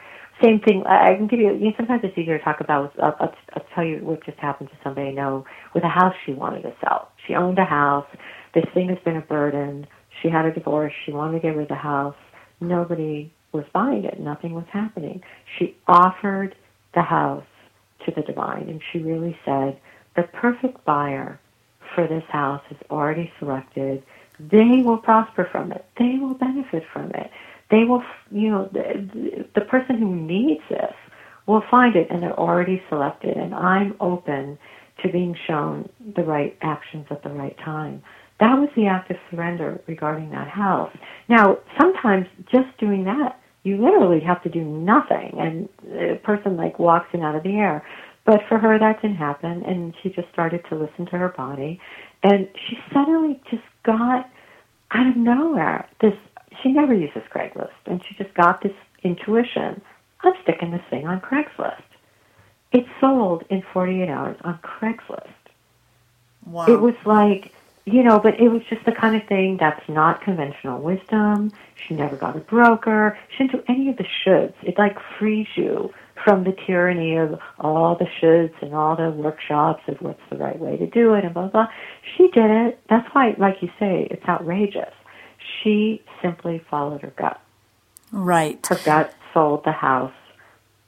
[0.43, 0.85] same thing.
[0.87, 1.53] I can give you.
[1.55, 2.93] you know, sometimes it's easier to talk about.
[3.01, 6.15] I'll, I'll, I'll tell you what just happened to somebody I know with a house
[6.25, 7.11] she wanted to sell.
[7.27, 8.07] She owned a house.
[8.55, 9.87] This thing has been a burden.
[10.23, 10.93] She had a divorce.
[11.05, 12.17] She wanted to get rid of the house.
[12.61, 14.21] Nobody was buying it.
[14.21, 15.23] Nothing was happening.
[15.59, 16.55] She offered
[16.95, 17.45] the house
[18.05, 19.79] to the divine, and she really said,
[20.17, 21.39] "The perfect buyer
[21.95, 24.03] for this house is already selected.
[24.39, 25.85] They will prosper from it.
[25.99, 27.31] They will benefit from it."
[27.71, 30.95] They will, you know, the, the person who needs this
[31.47, 34.59] will find it and they're already selected and I'm open
[35.03, 38.03] to being shown the right actions at the right time.
[38.39, 40.95] That was the act of surrender regarding that house.
[41.29, 46.79] Now, sometimes just doing that, you literally have to do nothing and the person like
[46.79, 47.85] walks in out of the air.
[48.25, 51.81] But for her that didn't happen and she just started to listen to her body
[52.23, 54.31] and she suddenly just got
[54.93, 56.15] out of nowhere this
[56.63, 59.81] she never uses Craigslist, and she just got this intuition.
[60.23, 61.83] I'm sticking this thing on Craigslist.
[62.73, 65.29] It sold in 48 hours on Craigslist.
[66.47, 66.67] Wow.
[66.67, 67.53] It was like,
[67.85, 71.53] you know, but it was just the kind of thing that's not conventional wisdom.
[71.75, 73.19] She never got a broker.
[73.31, 74.55] She didn't do any of the shoulds.
[74.63, 79.83] It like frees you from the tyranny of all the shoulds and all the workshops
[79.89, 81.69] of what's the right way to do it and blah, blah.
[82.17, 82.79] She did it.
[82.89, 84.93] That's why, like you say, it's outrageous.
[85.63, 87.41] She simply followed her gut.
[88.13, 88.65] Right.
[88.67, 90.13] Her gut sold the house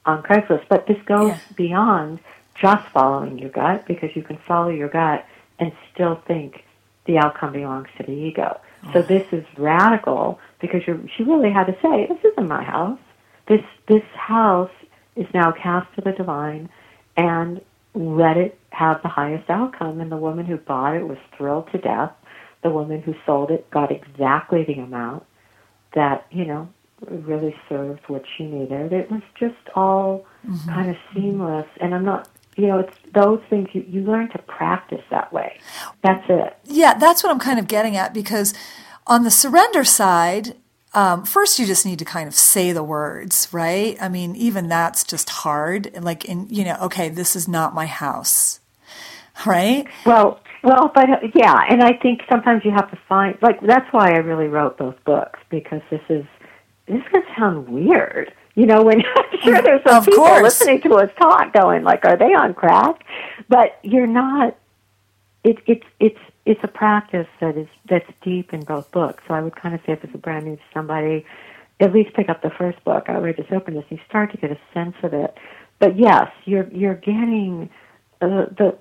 [0.04, 0.66] on Craigslist.
[0.68, 1.38] But this goes yeah.
[1.56, 2.20] beyond
[2.54, 5.24] just following your gut because you can follow your gut
[5.58, 6.64] and still think
[7.06, 8.60] the outcome belongs to the ego.
[8.86, 8.92] Oh.
[8.92, 12.98] So this is radical because she really had to say, "This isn't my house.
[13.46, 14.70] This this house
[15.16, 16.68] is now cast to the divine,
[17.16, 17.60] and
[17.94, 21.78] let it have the highest outcome." And the woman who bought it was thrilled to
[21.78, 22.12] death
[22.62, 25.24] the woman who sold it got exactly the amount
[25.94, 26.68] that, you know,
[27.08, 28.92] really served what she needed.
[28.92, 30.68] It was just all mm-hmm.
[30.68, 31.66] kind of seamless.
[31.80, 35.58] And I'm not, you know, it's those things you, you learn to practice that way.
[36.02, 36.56] That's it.
[36.64, 38.54] Yeah, that's what I'm kind of getting at because
[39.06, 40.56] on the surrender side,
[40.94, 43.96] um, first you just need to kind of say the words, right?
[44.00, 45.90] I mean, even that's just hard.
[46.00, 48.60] Like, in, you know, okay, this is not my house,
[49.46, 49.88] right?
[50.04, 54.12] Well, well, but yeah, and I think sometimes you have to find like that's why
[54.12, 56.24] I really wrote those books because this is
[56.86, 58.32] this is going to sound weird.
[58.54, 60.42] You know, when I'm sure there's some of people course.
[60.42, 63.04] listening to us talk going like, "Are they on crack?"
[63.48, 64.56] But you're not.
[65.44, 69.24] It, it's it's it's a practice that is that's deep in both books.
[69.26, 71.24] So I would kind of say if it's a brand new to somebody,
[71.80, 73.04] at least pick up the first book.
[73.08, 73.84] I read just open this.
[73.90, 75.36] You start to get a sense of it.
[75.80, 77.70] But yes, you're you're getting
[78.20, 78.78] uh, the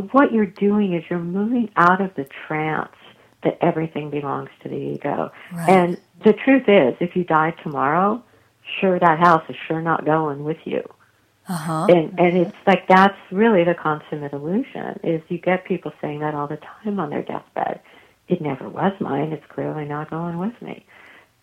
[0.00, 2.94] what you're doing is you're moving out of the trance
[3.42, 5.30] that everything belongs to the ego.
[5.52, 5.68] Right.
[5.68, 8.22] And the truth is, if you die tomorrow,
[8.80, 10.82] sure that house is sure not going with you.
[11.46, 11.86] Uh-huh.
[11.90, 14.98] And and it's like that's really the consummate illusion.
[15.02, 17.80] Is you get people saying that all the time on their deathbed.
[18.28, 19.32] It never was mine.
[19.32, 20.86] It's clearly not going with me.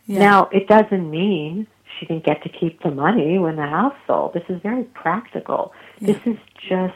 [0.08, 0.20] Yeah.
[0.20, 1.68] Now it doesn't mean
[2.00, 4.34] she didn't get to keep the money when the house sold.
[4.34, 5.72] This is very practical.
[6.00, 6.14] Yeah.
[6.14, 6.38] This is
[6.68, 6.96] just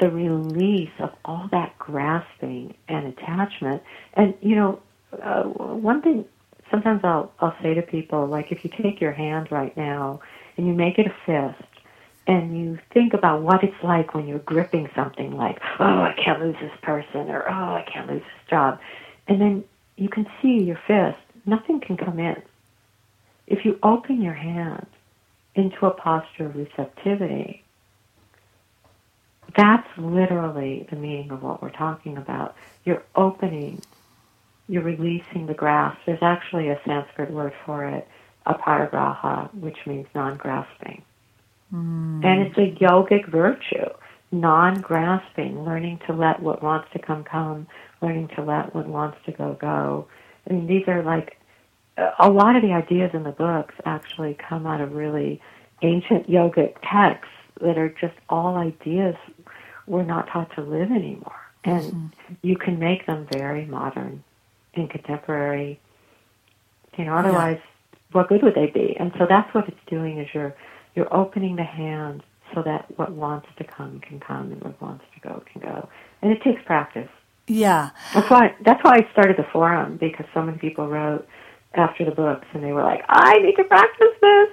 [0.00, 3.82] the release of all that grasping and attachment.
[4.14, 4.80] And you know,
[5.22, 6.24] uh, one thing
[6.70, 10.20] sometimes I'll I'll say to people like if you take your hand right now
[10.56, 11.68] and you make it a fist
[12.26, 16.40] and you think about what it's like when you're gripping something like, oh, I can't
[16.40, 18.80] lose this person or oh, I can't lose this job.
[19.28, 19.64] And then
[19.96, 22.42] you can see your fist, nothing can come in.
[23.46, 24.86] If you open your hand
[25.54, 27.63] into a posture of receptivity,
[29.56, 32.54] that's literally the meaning of what we're talking about.
[32.84, 33.82] You're opening,
[34.68, 35.98] you're releasing the grasp.
[36.06, 38.08] There's actually a Sanskrit word for it,
[38.46, 41.02] aparigraha, which means non-grasping.
[41.72, 42.24] Mm.
[42.24, 43.88] And it's a yogic virtue,
[44.32, 47.66] non-grasping, learning to let what wants to come come,
[48.02, 50.08] learning to let what wants to go go.
[50.48, 51.38] I mean, these are like
[52.18, 55.40] a lot of the ideas in the books actually come out of really
[55.82, 57.30] ancient yogic texts
[57.60, 59.16] that are just all ideas
[59.86, 61.36] we're not taught to live anymore.
[61.64, 62.34] And Mm-hmm.
[62.42, 64.22] you can make them very modern
[64.74, 65.80] and contemporary.
[66.98, 67.58] You know, otherwise,
[68.12, 68.96] what good would they be?
[68.98, 70.54] And so that's what it's doing is you're
[70.94, 72.22] you're opening the hand
[72.54, 75.88] so that what wants to come can come and what wants to go can go.
[76.22, 77.08] And it takes practice.
[77.48, 77.90] Yeah.
[78.14, 81.26] That's why that's why I started the forum because so many people wrote
[81.74, 84.48] after the books and they were like, I need to practice this.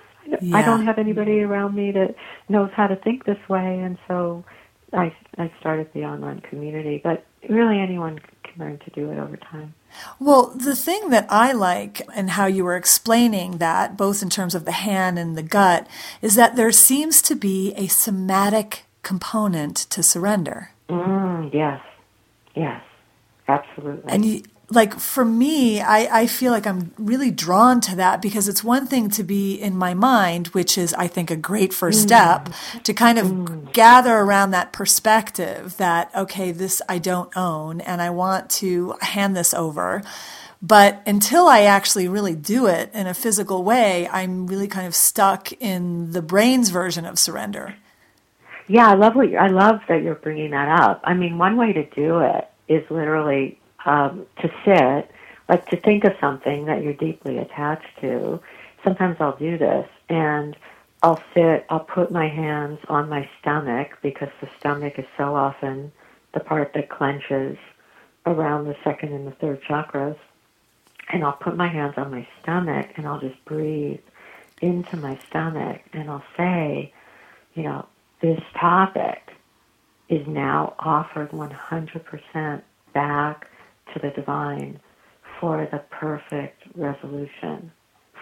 [0.53, 2.15] I don't have anybody around me that
[2.49, 4.45] knows how to think this way, and so
[4.93, 7.01] I I started the online community.
[7.03, 9.73] But really, anyone can learn to do it over time.
[10.19, 14.55] Well, the thing that I like and how you were explaining that, both in terms
[14.55, 15.87] of the hand and the gut,
[16.21, 20.71] is that there seems to be a somatic component to surrender.
[20.89, 21.81] Mm, yes,
[22.55, 22.81] yes,
[23.47, 24.11] absolutely.
[24.11, 28.47] And you, like for me, I, I feel like I'm really drawn to that because
[28.47, 31.99] it's one thing to be in my mind, which is, I think, a great first
[31.99, 32.03] mm.
[32.03, 32.49] step
[32.83, 33.73] to kind of mm.
[33.73, 39.35] gather around that perspective that, okay, this I don't own and I want to hand
[39.35, 40.01] this over.
[40.61, 44.95] But until I actually really do it in a physical way, I'm really kind of
[44.95, 47.75] stuck in the brain's version of surrender.
[48.67, 51.01] Yeah, I love what you, I love that you're bringing that up.
[51.03, 55.11] I mean, one way to do it is literally um, to sit,
[55.49, 58.39] like to think of something that you're deeply attached to.
[58.83, 60.55] Sometimes I'll do this, and
[61.03, 61.65] I'll sit.
[61.69, 65.91] I'll put my hands on my stomach because the stomach is so often
[66.33, 67.57] the part that clenches
[68.25, 70.17] around the second and the third chakras.
[71.09, 73.99] And I'll put my hands on my stomach, and I'll just breathe
[74.61, 76.93] into my stomach, and I'll say,
[77.55, 77.85] you know,
[78.21, 79.31] this topic
[80.07, 82.61] is now offered 100%
[82.93, 83.47] back
[83.93, 84.79] to the divine
[85.39, 87.71] for the perfect resolution,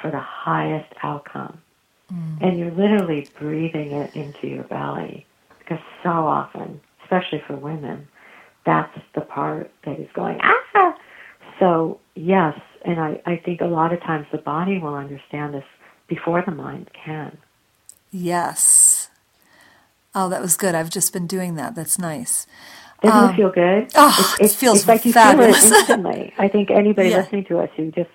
[0.02, 1.62] for the highest outcome.
[2.42, 5.28] And you're literally breathing it into your belly
[5.60, 8.08] because so often, especially for women,
[8.66, 10.98] that's the part that is going, ah!
[11.60, 15.66] So, yes, and I, I think a lot of times the body will understand this
[16.08, 17.38] before the mind can.
[18.12, 19.10] Yes.
[20.16, 20.74] Oh, that was good.
[20.74, 21.76] I've just been doing that.
[21.76, 22.48] That's nice.
[23.02, 23.92] Doesn't Um, it feel good?
[23.96, 25.64] oh, it feels it's like you fabulous.
[25.64, 26.34] feel it instantly.
[26.38, 27.18] I think anybody Yeah.
[27.20, 28.10] listening to us, you just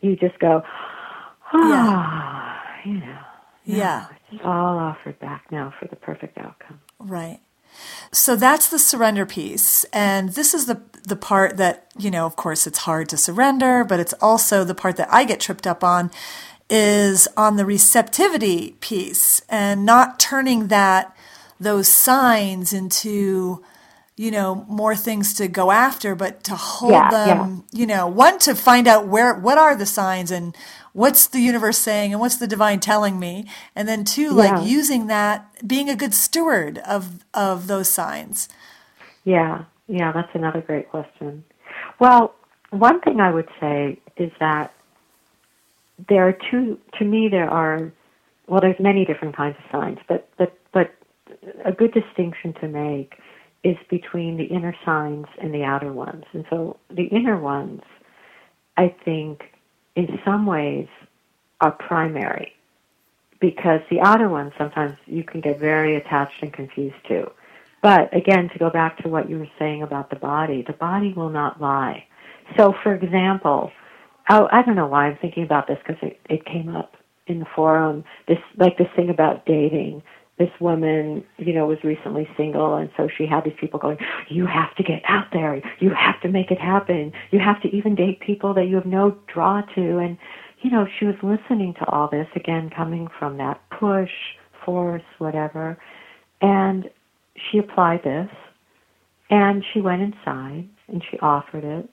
[0.00, 0.62] you just go,
[1.52, 3.18] ah, you know,
[3.64, 4.06] Yeah.
[4.32, 6.80] it's all offered back now for the perfect outcome.
[6.98, 7.40] Right.
[8.12, 9.84] So that's the surrender piece.
[9.92, 13.84] And this is the the part that, you know, of course it's hard to surrender,
[13.84, 16.10] but it's also the part that I get tripped up on
[16.68, 21.16] is on the receptivity piece and not turning that
[21.58, 23.62] those signs into
[24.20, 28.38] you know more things to go after but to hold Yeah, them you know one
[28.38, 30.54] to find out where what are the signs and
[30.92, 35.08] what's the universe saying and what's the divine telling me and then two like using
[35.08, 38.48] that being a good steward of of those signs
[39.24, 41.44] Yeah, yeah, that's another great question.
[42.00, 42.34] Well,
[42.70, 44.72] one thing I would say is that
[46.08, 46.78] there are two.
[46.98, 47.92] To me, there are.
[48.48, 50.92] Well, there's many different kinds of signs, but but but
[51.64, 53.14] a good distinction to make
[53.62, 56.24] is between the inner signs and the outer ones.
[56.32, 57.82] And so the inner ones,
[58.76, 59.42] I think,
[59.96, 60.88] in some ways,
[61.60, 62.54] are primary
[63.40, 67.30] because the outer ones sometimes you can get very attached and confused to.
[67.82, 71.12] But again, to go back to what you were saying about the body, the body
[71.14, 72.06] will not lie.
[72.56, 73.72] So, for example,
[74.28, 76.96] oh, I don't know why I'm thinking about this because it, it came up
[77.26, 78.04] in the forum.
[78.28, 80.02] This like this thing about dating.
[80.40, 84.46] This woman, you know, was recently single, and so she had these people going, "You
[84.46, 85.62] have to get out there.
[85.78, 87.12] You have to make it happen.
[87.30, 90.16] You have to even date people that you have no draw to." And
[90.62, 94.10] you know, she was listening to all this again, coming from that push,
[94.64, 95.78] force, whatever,
[96.40, 96.88] and
[97.50, 98.28] she applied this,
[99.30, 101.88] and she went inside and she offered it,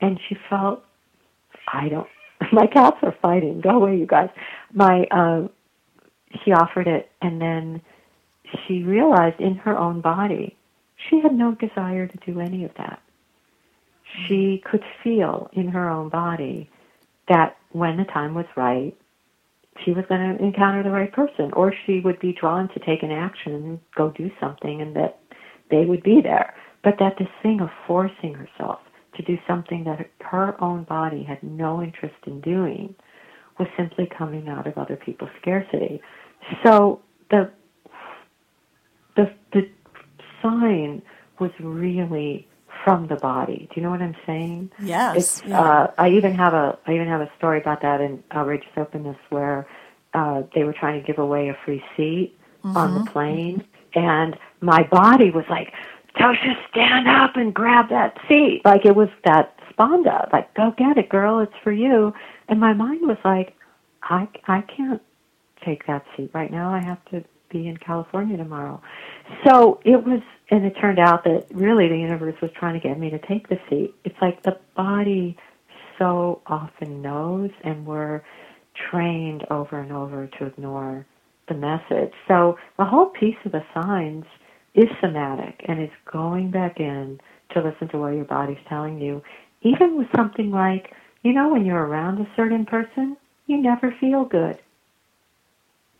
[0.00, 0.84] and she felt,
[1.72, 2.08] I don't,
[2.52, 3.60] my cats are fighting.
[3.60, 4.28] Go away, you guys.
[4.72, 5.48] My, uh,
[6.44, 7.80] she offered it, and then
[8.66, 10.56] she realized in her own body
[11.08, 13.00] she had no desire to do any of that.
[14.26, 16.70] She could feel in her own body
[17.28, 18.96] that when the time was right,
[19.84, 23.02] she was going to encounter the right person, or she would be drawn to take
[23.02, 25.18] an action and go do something, and that
[25.70, 26.54] they would be there.
[26.82, 28.78] But that this thing of forcing herself
[29.16, 32.94] to do something that her own body had no interest in doing
[33.58, 36.00] was simply coming out of other people's scarcity.
[36.62, 37.50] So the
[39.16, 39.68] the the
[40.42, 41.02] sign
[41.38, 42.46] was really
[42.84, 43.68] from the body.
[43.74, 44.70] Do you know what I'm saying?
[44.80, 45.42] Yes.
[45.44, 45.60] Yeah.
[45.60, 49.16] Uh, I even have a I even have a story about that in Outrageous Openness
[49.30, 49.66] where
[50.14, 52.76] uh, they were trying to give away a free seat mm-hmm.
[52.76, 53.12] on the mm-hmm.
[53.12, 53.64] plane,
[53.94, 55.72] and my body was like,
[56.16, 58.62] Tosha, stand up and grab that seat.
[58.64, 62.14] Like it was that spanda, like go get it, girl, it's for you.
[62.48, 63.54] And my mind was like,
[64.02, 65.02] I I can't
[65.66, 66.72] take that seat right now.
[66.72, 68.80] I have to be in California tomorrow.
[69.44, 72.98] So it was, and it turned out that really the universe was trying to get
[72.98, 73.94] me to take the seat.
[74.04, 75.36] It's like the body
[75.98, 78.22] so often knows, and we're
[78.90, 81.06] trained over and over to ignore
[81.48, 82.12] the message.
[82.28, 84.24] So the whole piece of the signs
[84.74, 87.20] is somatic and is going back in
[87.54, 89.22] to listen to what your body's telling you.
[89.62, 90.92] Even with something like,
[91.22, 94.58] you know, when you're around a certain person, you never feel good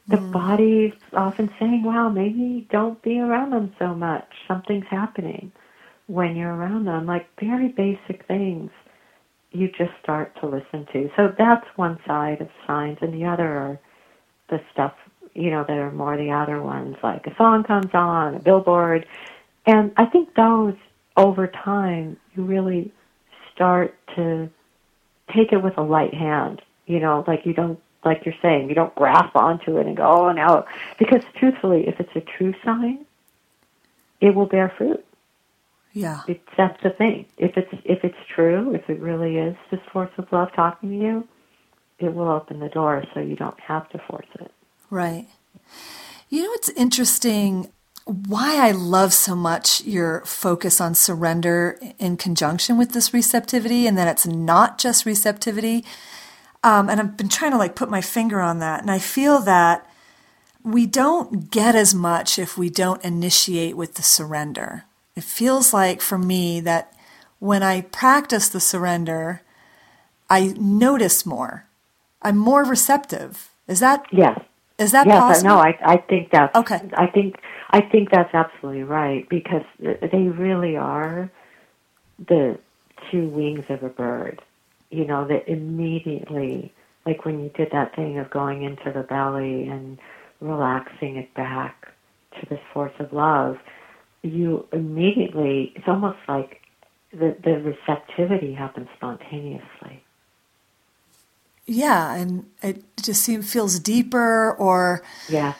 [0.09, 0.33] the mm.
[0.33, 4.29] body's often saying, wow, maybe don't be around them so much.
[4.47, 5.53] Something's happening
[6.07, 7.07] when you're around them.
[7.07, 8.71] Like very basic things
[9.53, 11.11] you just start to listen to.
[11.17, 13.81] So that's one side of signs, and the other are
[14.51, 14.93] the stuff,
[15.35, 19.07] you know, that are more the other ones, like a song comes on, a billboard.
[19.65, 20.75] And I think those,
[21.17, 22.93] over time, you really
[23.55, 24.49] start to
[25.35, 26.63] take it with a light hand.
[26.87, 30.05] You know, like you don't like you're saying, you don't grasp onto it and go,
[30.05, 30.65] oh, no.
[30.99, 33.05] Because truthfully, if it's a true sign,
[34.21, 35.05] it will bear fruit.
[35.93, 36.23] Yeah.
[36.29, 37.27] It's, that's the thing.
[37.37, 40.97] If it's, if it's true, if it really is this force of love talking to
[40.97, 41.29] you,
[41.99, 44.53] it will open the door so you don't have to force it.
[44.91, 45.27] Right.
[46.29, 47.71] You know, it's interesting
[48.05, 53.99] why I love so much your focus on surrender in conjunction with this receptivity and
[53.99, 55.85] that it's not just receptivity
[56.67, 58.81] um, and I've been trying to like put my finger on that.
[58.81, 59.89] And I feel that
[60.65, 64.83] we don't get as much if we don't initiate with the surrender.
[65.15, 66.93] It feels like for me that
[67.39, 69.43] when I practice the surrender,
[70.29, 71.67] I notice more.
[72.21, 73.49] I'm more receptive.
[73.69, 74.41] Is that yes?
[74.77, 75.51] Is that yes, possible?
[75.51, 76.81] No, I I think that's okay.
[76.95, 77.37] I think
[77.71, 81.31] I think that's absolutely right because they really are
[82.19, 82.59] the
[83.13, 84.43] two wings of a bird
[84.91, 86.73] you know, that immediately,
[87.05, 89.99] like when you did that thing of going into the belly and
[90.41, 91.89] relaxing it back
[92.41, 93.59] to this force of love,
[94.23, 96.61] you immediately, it's almost like
[97.13, 100.03] the, the receptivity happens spontaneously.
[101.67, 105.55] Yeah, and it just seems feels deeper or yeah.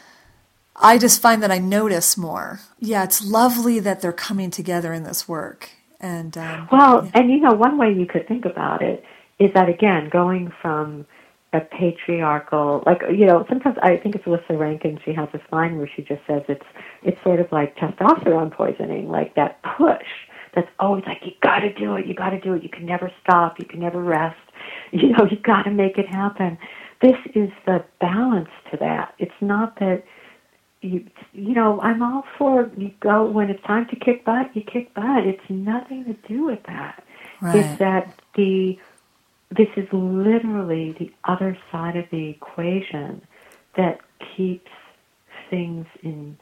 [0.77, 2.61] I just find that I notice more.
[2.79, 5.71] Yeah, it's lovely that they're coming together in this work.
[6.01, 7.11] And um, well, yeah.
[7.15, 9.03] and you know, one way you could think about it
[9.39, 11.07] is that again going from
[11.53, 15.79] a patriarchal like you know sometimes i think it's lissa rankin she has this line
[15.79, 16.67] where she just says it's
[17.03, 20.07] it's sort of like testosterone poisoning like that push
[20.55, 22.85] that's always like you got to do it you got to do it you can
[22.85, 24.37] never stop you can never rest
[24.93, 26.59] you know you got to make it happen.
[27.03, 29.15] This is the balance to that.
[29.19, 30.05] It's not that
[30.83, 34.63] you you know i'm all for you go when it's time to kick butt you
[34.63, 35.27] kick butt.
[35.27, 37.03] It's nothing to do with that.
[37.41, 37.57] Right.
[37.57, 38.79] it's that the
[39.51, 43.23] this is literally the other side of the equation
[43.77, 44.01] that
[44.37, 44.71] keeps
[45.51, 46.37] things in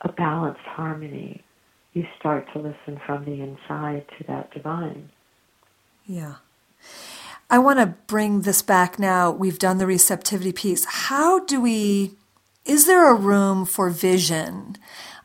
[0.00, 1.42] a balanced harmony.
[1.92, 5.10] You start to listen from the inside to that divine.
[6.06, 6.36] Yeah.
[7.50, 9.30] I want to bring this back now.
[9.30, 10.84] We've done the receptivity piece.
[10.84, 12.16] How do we,
[12.64, 14.76] is there a room for vision?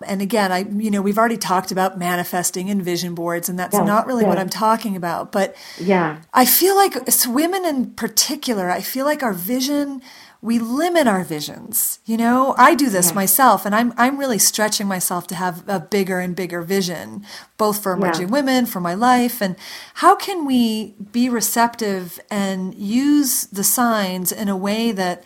[0.06, 3.74] And again, I, you know, we've already talked about manifesting and vision boards, and that's
[3.74, 4.30] yes, not really yes.
[4.30, 5.32] what I'm talking about.
[5.32, 10.02] But yeah, I feel like as women in particular, I feel like our vision,
[10.41, 12.00] we limit our visions.
[12.06, 13.16] You know, I do this yeah.
[13.16, 17.26] myself, and I'm I'm really stretching myself to have a bigger and bigger vision,
[17.58, 18.34] both for emerging yeah.
[18.34, 19.56] women, for my life, and
[19.95, 25.24] how can we be receptive and use the signs in a way that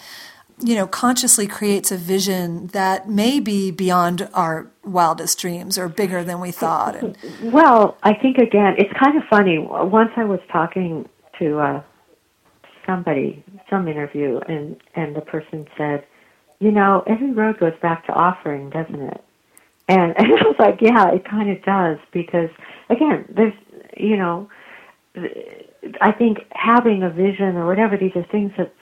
[0.60, 6.24] you know, consciously creates a vision that may be beyond our wildest dreams or bigger
[6.24, 6.96] than we thought.
[6.96, 9.58] And, well, I think again, it's kind of funny.
[9.58, 11.08] Once I was talking
[11.40, 11.84] to uh,
[12.86, 16.06] somebody, some interview, and and the person said,
[16.60, 19.24] "You know, every road goes back to offering, doesn't it?"
[19.88, 22.50] And, and I was like, "Yeah, it kind of does," because
[22.90, 23.54] again, there's,
[23.98, 24.50] you know,
[26.02, 28.74] I think having a vision or whatever these are things that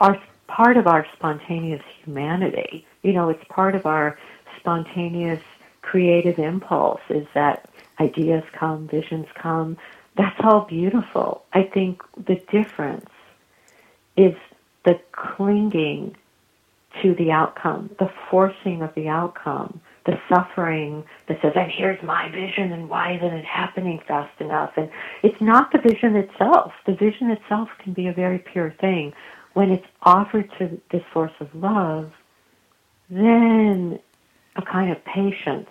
[0.00, 0.20] are
[0.50, 2.84] part of our spontaneous humanity.
[3.02, 4.18] You know, it's part of our
[4.58, 5.42] spontaneous
[5.82, 7.70] creative impulse is that
[8.00, 9.76] ideas come, visions come.
[10.16, 11.44] That's all beautiful.
[11.52, 13.10] I think the difference
[14.16, 14.34] is
[14.84, 16.16] the clinging
[17.02, 22.28] to the outcome, the forcing of the outcome, the suffering that says, and here's my
[22.30, 24.72] vision and why isn't it happening fast enough?
[24.76, 24.90] And
[25.22, 26.72] it's not the vision itself.
[26.86, 29.12] The vision itself can be a very pure thing
[29.54, 32.12] when it's offered to this source of love,
[33.08, 33.98] then
[34.56, 35.68] a kind of patience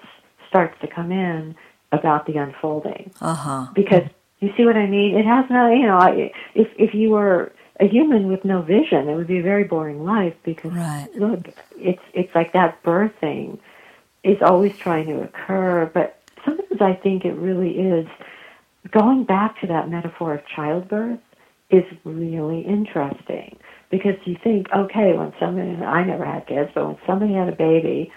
[0.48, 1.56] starts to come in
[1.92, 3.12] about the unfolding.
[3.22, 3.68] Uh-huh.
[3.74, 4.04] Because
[4.40, 5.18] you see what I mean?
[5.18, 9.16] It has no, you know, if if you were a human with no vision, it
[9.16, 11.08] would be a very boring life because right.
[11.16, 13.60] look, it's it's like that birthing
[14.24, 18.08] is always trying to occur, but sometimes I think it really is
[18.92, 21.20] going back to that metaphor of childbirth
[21.70, 23.58] is really interesting
[23.90, 27.56] because you think, okay, when somebody, I never had kids, but when somebody had a
[27.56, 28.12] baby,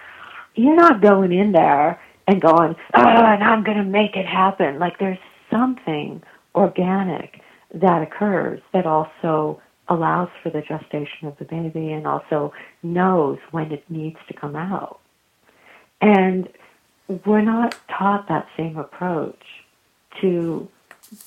[0.55, 4.79] you're not going in there and going, oh, and I'm going to make it happen.
[4.79, 5.19] Like there's
[5.51, 6.23] something
[6.55, 7.41] organic
[7.75, 12.53] that occurs that also allows for the gestation of the baby and also
[12.83, 15.01] knows when it needs to come out.
[16.01, 16.49] And
[17.27, 19.43] we're not taught that same approach
[20.21, 20.69] to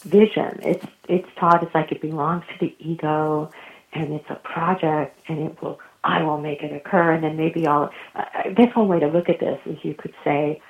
[0.03, 0.59] vision.
[0.63, 3.51] It's it's taught as like it belongs to the ego
[3.95, 7.65] and it's a project and it will I will make it occur and then maybe
[7.67, 8.23] I'll uh,
[8.57, 10.61] that's one way to look at this is you could say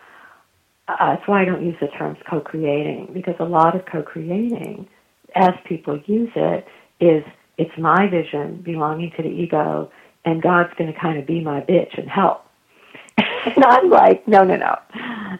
[0.87, 4.87] uh, that's why I don't use the terms co-creating because a lot of co-creating
[5.35, 6.67] as people use it
[6.99, 7.23] is
[7.57, 9.91] it's my vision belonging to the ego
[10.25, 12.43] and God's going to kind of be my bitch and help.
[13.17, 14.77] and I'm like, no, no, no.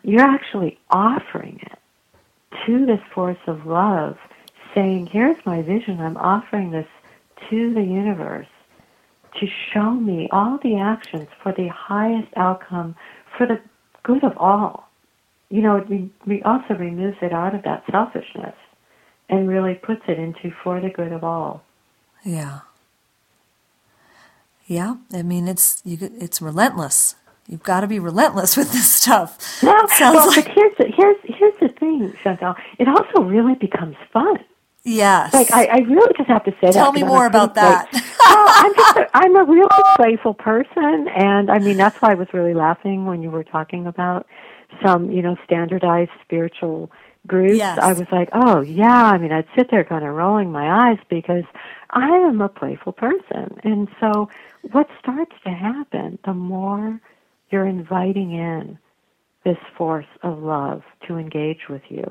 [0.04, 1.80] You're actually offering it
[2.66, 4.18] to this force of love,
[4.74, 6.00] saying, here's my vision.
[6.00, 6.88] I'm offering this
[7.50, 8.48] to the universe
[9.40, 12.96] to show me all the actions for the highest outcome
[13.38, 13.60] for the
[14.04, 14.90] good of all.
[15.50, 18.56] You know, it re- also removes it out of that selfishness
[19.30, 21.64] and really puts it into for the good of all.
[22.24, 22.62] Yeah.
[24.68, 27.16] Yeah, I mean it's you, it's relentless.
[27.48, 29.40] You've got to be relentless with this stuff.
[29.62, 30.46] Sounds well like...
[30.46, 32.56] but here's the, here's here's the thing, Chantal.
[32.80, 34.40] It also really becomes fun.
[34.86, 35.34] Yes.
[35.34, 36.74] Like I, I really just have to say Tell that.
[36.74, 37.92] Tell me more about that.
[37.94, 38.06] well,
[38.48, 42.28] I'm just a, I'm a really playful person, and I mean that's why I was
[42.34, 44.28] really laughing when you were talking about
[44.84, 46.92] some you know standardized spiritual
[47.26, 47.58] groups.
[47.58, 47.80] Yes.
[47.82, 49.06] I was like, oh yeah.
[49.06, 51.46] I mean, I'd sit there kind of rolling my eyes because
[51.90, 54.30] I am a playful person, and so
[54.72, 57.02] what starts to happen the more
[57.50, 58.78] you're inviting in
[59.44, 62.06] this force of love to engage with you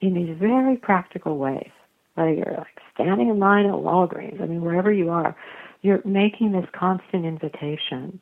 [0.00, 1.70] in these very practical ways
[2.14, 5.36] whether you're like standing in line at Walgreens, I mean, wherever you are,
[5.82, 8.20] you're making this constant invitation.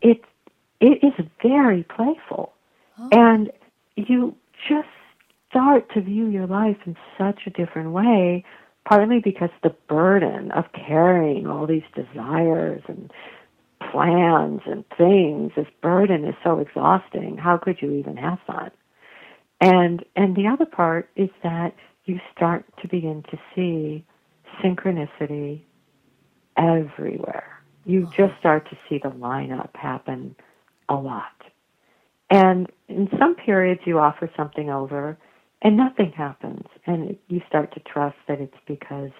[0.00, 0.22] It
[0.80, 2.52] it is very playful,
[2.98, 3.08] oh.
[3.10, 3.50] and
[3.96, 4.34] you
[4.68, 4.88] just
[5.50, 8.44] start to view your life in such a different way.
[8.84, 13.12] Partly because the burden of carrying all these desires and
[13.92, 17.36] plans and things, this burden is so exhausting.
[17.36, 18.70] How could you even have fun?
[19.60, 21.74] And and the other part is that
[22.08, 24.04] you start to begin to see
[24.64, 25.62] synchronicity
[26.56, 27.62] everywhere.
[27.84, 30.34] You just start to see the lineup happen
[30.88, 31.32] a lot.
[32.30, 35.18] And in some periods, you offer something over
[35.62, 36.66] and nothing happens.
[36.86, 39.10] And you start to trust that it's because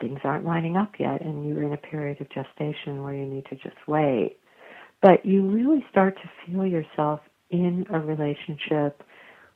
[0.00, 3.46] things aren't lining up yet and you're in a period of gestation where you need
[3.46, 4.36] to just wait.
[5.00, 9.02] But you really start to feel yourself in a relationship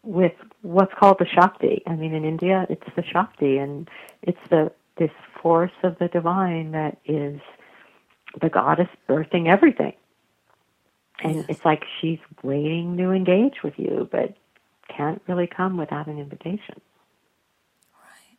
[0.07, 0.33] with
[0.63, 1.83] what's called the Shakti.
[1.87, 3.89] I mean, in India, it's the Shakti, and
[4.23, 5.11] it's the this
[5.43, 7.41] force of the divine that is
[8.41, 9.93] the goddess birthing everything.
[11.23, 11.47] And yes.
[11.49, 14.37] it's like she's waiting to engage with you, but
[14.95, 16.81] can't really come without an invitation.
[17.95, 18.39] Right.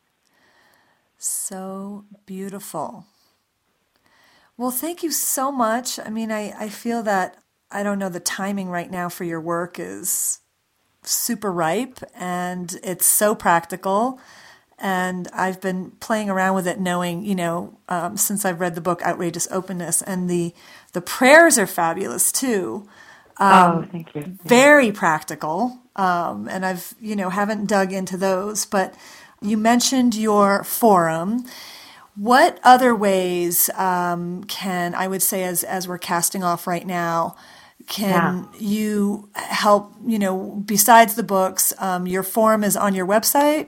[1.18, 3.06] So beautiful.
[4.56, 6.00] Well, thank you so much.
[6.00, 7.38] I mean, I, I feel that,
[7.70, 10.40] I don't know, the timing right now for your work is
[11.08, 14.20] super ripe and it's so practical.
[14.80, 18.82] And I've been playing around with it, knowing, you know, um, since I've read the
[18.82, 20.54] book Outrageous Openness, and the
[20.94, 22.88] the prayers are fabulous too.
[23.38, 24.38] Um, oh, thank you.
[24.46, 28.66] Very practical, um, and I've you know haven't dug into those.
[28.66, 28.96] But
[29.42, 31.46] you mentioned your forum.
[32.16, 37.36] What other ways um, can I would say as as we're casting off right now?
[37.88, 38.60] Can yeah.
[38.60, 43.68] you help you know besides the books um, your forum is on your website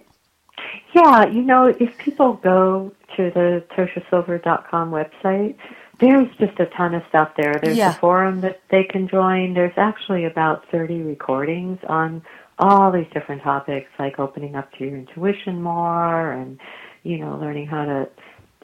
[0.93, 5.55] yeah you know if people go to the toshasilver.com website
[5.99, 7.91] there's just a ton of stuff there there's yeah.
[7.91, 12.21] a forum that they can join there's actually about 30 recordings on
[12.59, 16.59] all these different topics like opening up to your intuition more and
[17.03, 18.09] you know learning how to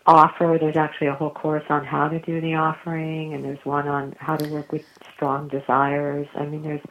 [0.06, 0.58] offer.
[0.60, 4.16] There's actually a whole course on how to do the offering, and there's one on
[4.20, 4.84] how to work with
[5.16, 6.28] strong desires.
[6.36, 6.82] I mean, there's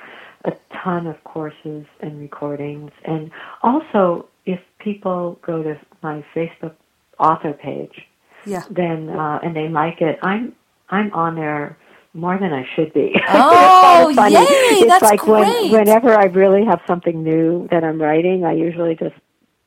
[0.44, 0.52] a
[0.82, 2.90] ton of courses and recordings.
[3.04, 3.30] And
[3.62, 6.74] also, if people go to my Facebook
[7.18, 8.06] author page,
[8.44, 8.64] yeah.
[8.70, 10.54] then uh, and they like it, I'm
[10.90, 11.78] I'm on there
[12.12, 13.14] more than I should be.
[13.28, 14.34] Oh, it's funny.
[14.34, 14.40] yay!
[14.40, 15.70] It's that's like great.
[15.70, 19.14] when whenever I really have something new that I'm writing, I usually just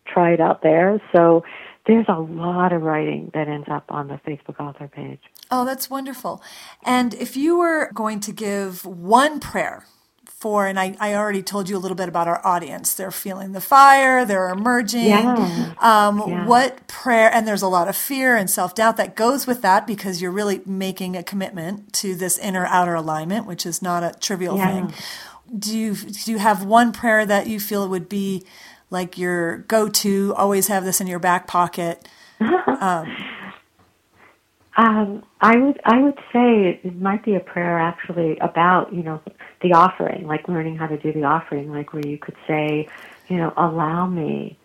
[0.05, 1.01] try it out there.
[1.13, 1.43] So
[1.87, 5.21] there's a lot of writing that ends up on the Facebook author page.
[5.49, 6.43] Oh, that's wonderful.
[6.83, 9.85] And if you were going to give one prayer
[10.25, 13.53] for, and I, I already told you a little bit about our audience, they're feeling
[13.53, 15.05] the fire, they're emerging.
[15.05, 15.73] Yeah.
[15.79, 16.45] Um, yeah.
[16.45, 19.87] What prayer, and there's a lot of fear and self doubt that goes with that
[19.87, 24.13] because you're really making a commitment to this inner outer alignment, which is not a
[24.19, 24.87] trivial yeah.
[24.87, 24.93] thing.
[25.57, 28.43] Do you, do you have one prayer that you feel would be
[28.89, 32.07] like your go to, always have this in your back pocket?
[32.39, 33.17] Um,
[34.77, 39.21] um, I would I would say it might be a prayer actually about you know
[39.61, 42.87] the offering, like learning how to do the offering, like where you could say,
[43.27, 44.57] you know, allow me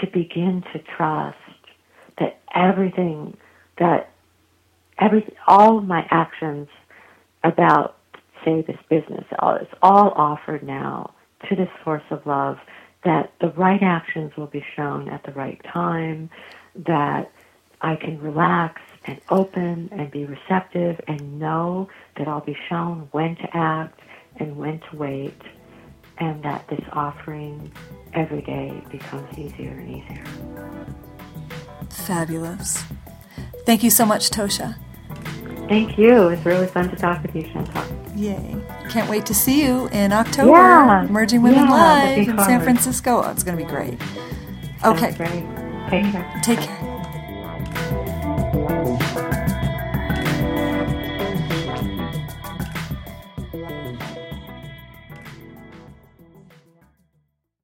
[0.00, 1.36] to begin to trust
[2.18, 3.36] that everything
[3.78, 4.10] that
[4.98, 6.68] every all of my actions
[7.44, 7.96] about
[8.44, 11.14] say this business is all offered now
[11.48, 12.58] to this source of love
[13.04, 16.30] that the right actions will be shown at the right time,
[16.74, 17.30] that
[17.80, 23.36] I can relax and open and be receptive and know that I'll be shown when
[23.36, 23.98] to act
[24.36, 25.40] and when to wait,
[26.18, 27.72] and that this offering
[28.14, 30.24] every day becomes easier and easier.
[31.90, 32.84] Fabulous.
[33.66, 34.76] Thank you so much, Tosha.
[35.68, 36.28] Thank you.
[36.28, 37.82] It was really fun to talk with you, Chantal.
[38.14, 38.56] Yay.
[38.90, 40.52] Can't wait to see you in October.
[40.52, 41.04] Yeah.
[41.04, 43.22] Emerging Women yeah, Live in San Francisco.
[43.24, 43.98] Oh, it's going to be great.
[44.84, 45.12] Okay.
[45.12, 45.44] Great.
[45.88, 46.40] Take care.
[46.42, 46.92] Take care.